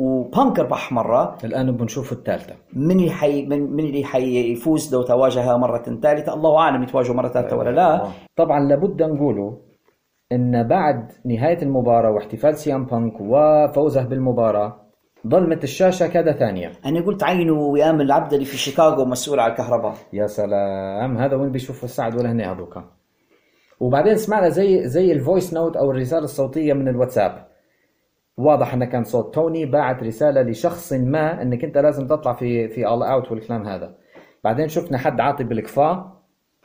[0.00, 1.38] وبانك ربح مرة.
[1.44, 2.54] الآن بنشوف الثالثة.
[2.72, 7.28] من اللي حي من, من اللي حيفوز لو تواجه مرة ثالثة؟ الله أعلم يتواجهوا مرة
[7.28, 8.06] ثالثة ولا لا.
[8.36, 9.58] طبعا لابد نقوله
[10.32, 14.76] إن بعد نهاية المباراة واحتفال سي ام بانك وفوزه بالمباراة
[15.28, 16.72] ظلمت الشاشة كذا ثانية.
[16.86, 19.94] أنا قلت عينوا وئام العبد اللي في شيكاغو مسؤول على الكهرباء.
[20.12, 22.78] يا سلام هذا وين بيشوف السعد ولا هني هذوك
[23.80, 27.49] وبعدين سمعنا زي زي ال voice note أو الرسالة الصوتية من الواتساب.
[28.40, 32.86] واضح انه كان صوت توني باعت رسالة لشخص ما أنك أنت لازم تطلع في في
[32.86, 33.94] All Out والكلام هذا.
[34.44, 36.12] بعدين شفنا حد عاطي بالقفاء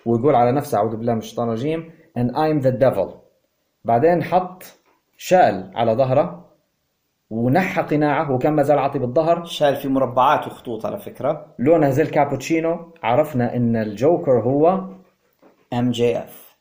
[0.06, 3.10] ويقول على نفسه أعوذ بالله من الشيطان الرجيم and I'm the devil.
[3.86, 4.64] بعدين حط
[5.18, 6.46] شال على ظهره
[7.30, 9.46] ونحى قناعه وكان ما زال عاطي بالظهر.
[9.46, 11.46] شايل في مربعات وخطوط على فكرة.
[11.60, 12.94] لونها زي الكابوتشينو.
[13.04, 14.84] عرفنا إن الجوكر هو
[15.74, 16.58] ام جي اف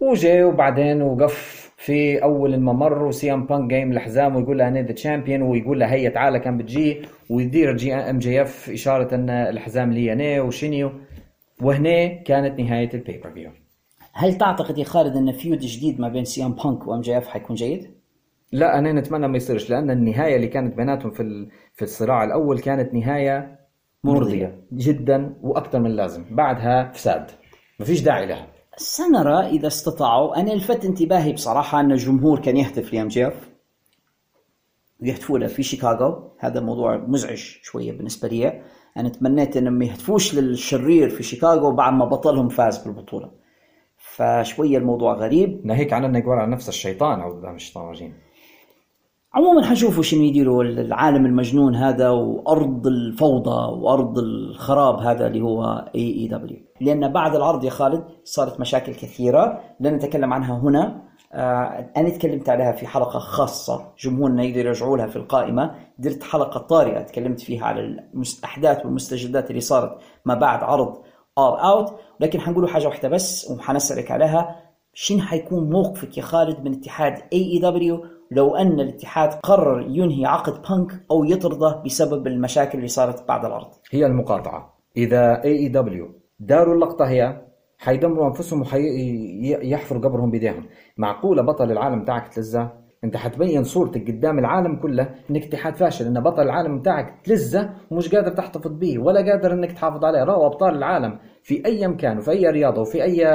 [0.00, 4.82] وجاي وبعدين وقف في أول الممر وسي إم بانك جاي من الحزام ويقول له أنا
[4.82, 7.02] the champion ويقول له هيا تعالى كان بتجي.
[7.30, 10.92] ويدير جي إم جي إف إشارة إن الحزام لي أنا وشنيو.
[11.62, 13.50] وهنا كانت نهاية ال pay-per-view
[14.12, 17.28] هل تعتقد يا خالد إن feud جديد ما بين سي إم بانك وإم جي إف
[17.28, 17.90] حيكون جيد؟
[18.52, 22.94] لا أنا نتمنى ما يصيرش لأن النهاية اللي كانت بيناتهم في في الصراع الأول كانت
[22.94, 23.58] نهاية
[24.04, 26.24] مرضية جدا وأكثر من اللازم.
[26.30, 27.30] بعدها فساد.
[27.80, 28.53] ما فيش داعي لها.
[28.76, 30.40] سنرى إذا استطاعوا.
[30.40, 33.48] أنا لفت انتباهي بصراحة أن الجمهور كان يهتف لام جي اف
[35.00, 36.30] يهتفوا له في شيكاغو.
[36.38, 38.62] هذا موضوع مزعج شوية بالنسبة لي.
[38.96, 43.30] أنا تمنيت انهم ما يهتفوش للشرير في شيكاغو بعد ما بطلهم فاز بالبطولة.
[43.96, 45.66] فشوية الموضوع غريب.
[45.66, 48.23] ناهيك عن أنه يقول على نفس الشيطان أو الشيطان الرجيم
[49.34, 56.58] عموما حنشوفوا شنو يديروا العالم المجنون هذا وأرض الفوضى وأرض الخراب هذا اللي هو AEW
[56.80, 59.60] لأن بعد العرض يا خالد صارت مشاكل كثيرة.
[59.80, 61.02] لن نتكلم عنها هنا.
[61.32, 63.92] آه أنا تكلمت عليها في حلقة خاصة.
[63.98, 65.74] جمهورنا يقدر يرجعوا لها في القائمة.
[65.98, 70.96] درت حلقة طارئة تكلمت فيها على الاحداث والمستجدات اللي صارت ما بعد عرض
[71.38, 74.56] All Out لكن حنقولوا حاجة واحدة بس وحنسألك عليها.
[74.94, 80.92] شنو حيكون موقفك يا خالد من اتحاد AEW لو أن الاتحاد قرر ينهي عقد بانك
[81.10, 83.70] أو يطرده بسبب المشاكل اللي صارت بعد العرض.
[83.90, 84.06] هي
[85.44, 86.08] AEW
[86.40, 87.40] داروا اللقطة هي
[87.78, 90.66] حيدمروا أنفسهم وحيحفروا قبرهم بإيديهم.
[90.96, 96.22] معقولة بطل العالم تاعك تلزه؟ أنت حتبين صورتك قدام العالم كله إنك اتحاد فاشل إن
[96.22, 100.24] بطل العالم تاعك تلزه ومش قادر تحتفظ به ولا قادر إنك تحافظ عليه.
[100.24, 103.26] راوا أبطال العالم في أي مكان وفي أي رياضة وفي أي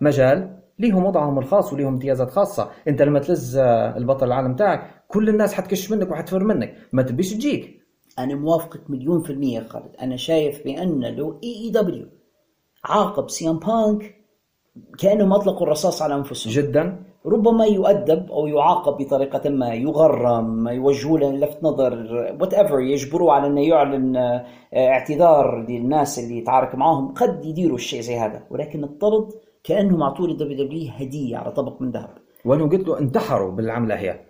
[0.00, 0.57] مجال.
[0.78, 2.70] ليهم وضعهم الخاص وليهم امتيازات خاصة.
[2.88, 6.74] انت لما تلز البطل العالم تاعك كل الناس حتكش منك وحتفر منك.
[6.92, 7.78] ما تبيش تجيك.
[8.18, 9.96] أنا موافقك مليون في المية خالد.
[10.02, 12.06] أنا شايف بأن لو AEW
[12.84, 14.14] عاقب CM Punk
[14.98, 16.52] كانهم اطلقوا الرصاص على أنفسهم.
[16.52, 17.04] جدا.
[17.26, 21.94] ربما يؤدب أو يعاقب بطريقة ما يغرم يوجهوا له لفت نظر
[22.40, 27.14] whatever يجبروه على أنه يعلن آه، اعتذار للناس اللي يتعارك معاهم.
[27.14, 28.42] قد يديروا الشيء زي هذا.
[28.50, 29.28] ولكن الطرد
[29.64, 32.10] كأنهم اعطوا لل WWE هدية على طبق من ذهب.
[32.44, 34.20] وأنا قلت له انتحروا بالعملة هي.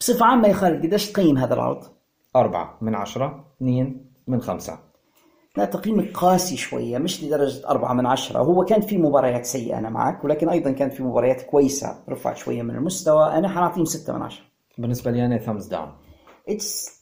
[0.00, 1.84] بصفة عامة يا خالد قديش تقيم هذا العرض؟
[2.36, 4.78] أربعة من عشرة اثنين من خمسة.
[5.56, 8.38] لا تقييمك قاسي شوية مش لدرجة أربعة من عشرة.
[8.38, 12.04] هو كان في مباريات سيئة أنا معك ولكن أيضا كانت في مباريات كويسة.
[12.08, 14.44] رفعت شوية من المستوى أنا حنعطيهم ستة من عشرة.
[14.78, 15.92] بالنسبة لي أنا thumbs down
[16.50, 17.00] It's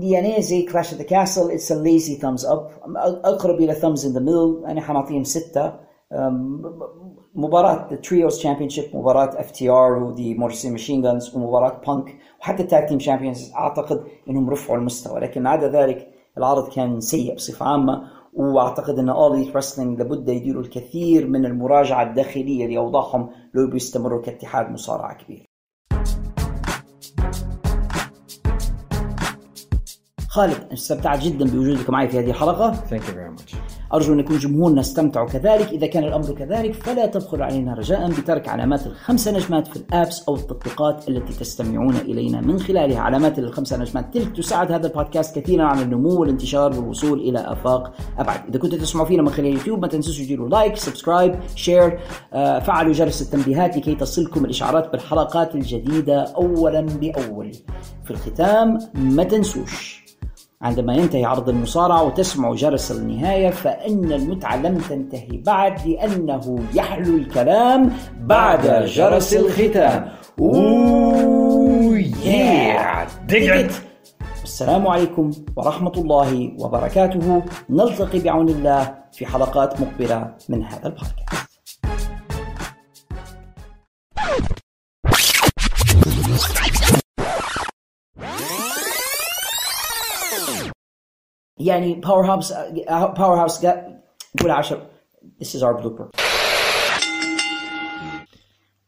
[0.00, 2.88] يعني زي Clash at the Castle it's a lazy thumbs up.
[3.24, 5.87] أقرب إلى thumbs in the middle أنا حنعطيهم ستة.
[6.12, 6.62] أم،
[7.34, 12.88] مباراة Trios Championship مباراة FTR و Motor City Machine Guns ومباراة بانك وحتى ال tag
[12.88, 18.18] team champions أعتقد إنهم رفعوا المستوى لكن عدا ذلك العرض كان سيء بصفة عامة.
[18.34, 24.70] وأعتقد إن اول ايت رسلينج لابد يديروا الكثير من المراجعة الداخلية لأوضاعهم لو بيستمروا كاتحاد
[24.70, 25.44] مصارعة كبير
[30.28, 32.72] خالد استمتعت جدا بوجودك معي في هذه الحلقة.
[32.72, 33.77] Thank you very much.
[33.94, 38.48] أرجو أن يكون جمهورنا استمتعوا كذلك إذا كان الأمر كذلك فلا تبخلوا علينا رجاء بترك
[38.48, 43.00] علامات الخمسة نجمات في الآبس أو التطبيقات التي تستمعون إلينا من خلالها.
[43.00, 48.48] علامات الخمسة نجمات تلك تساعد هذا البودكاست كثيرا على النمو والانتشار والوصول إلى آفاق أبعد.
[48.48, 51.98] إذا كنتوا تسمعوا فينا من خلال يوتيوب ما تنسوش تديروا like subscribe share
[52.32, 57.52] آه، فعلوا جرس التنبيهات لكي تصلكم الإشعارات بالحلقات الجديدة أولا بأول.
[58.04, 59.97] في الختام ما تنسوش.
[60.62, 67.90] عندما ينتهي عرض المصارعة وتسمع جرس النهاية فإن المتعة لم تنتهي بعد لأنه يحلو الكلام
[68.20, 70.08] بعد جرس الختام.
[70.40, 72.02] أوه.
[74.44, 77.42] السلام عليكم ورحمة الله وبركاته.
[77.70, 81.47] نلتقي بعون الله في حلقات مقبلة من هذا البودكاست.
[91.60, 92.52] يعني Powerhouse
[92.92, 93.66] Powerhouse
[94.40, 94.80] قول عشر
[95.40, 96.37] This is our blooper.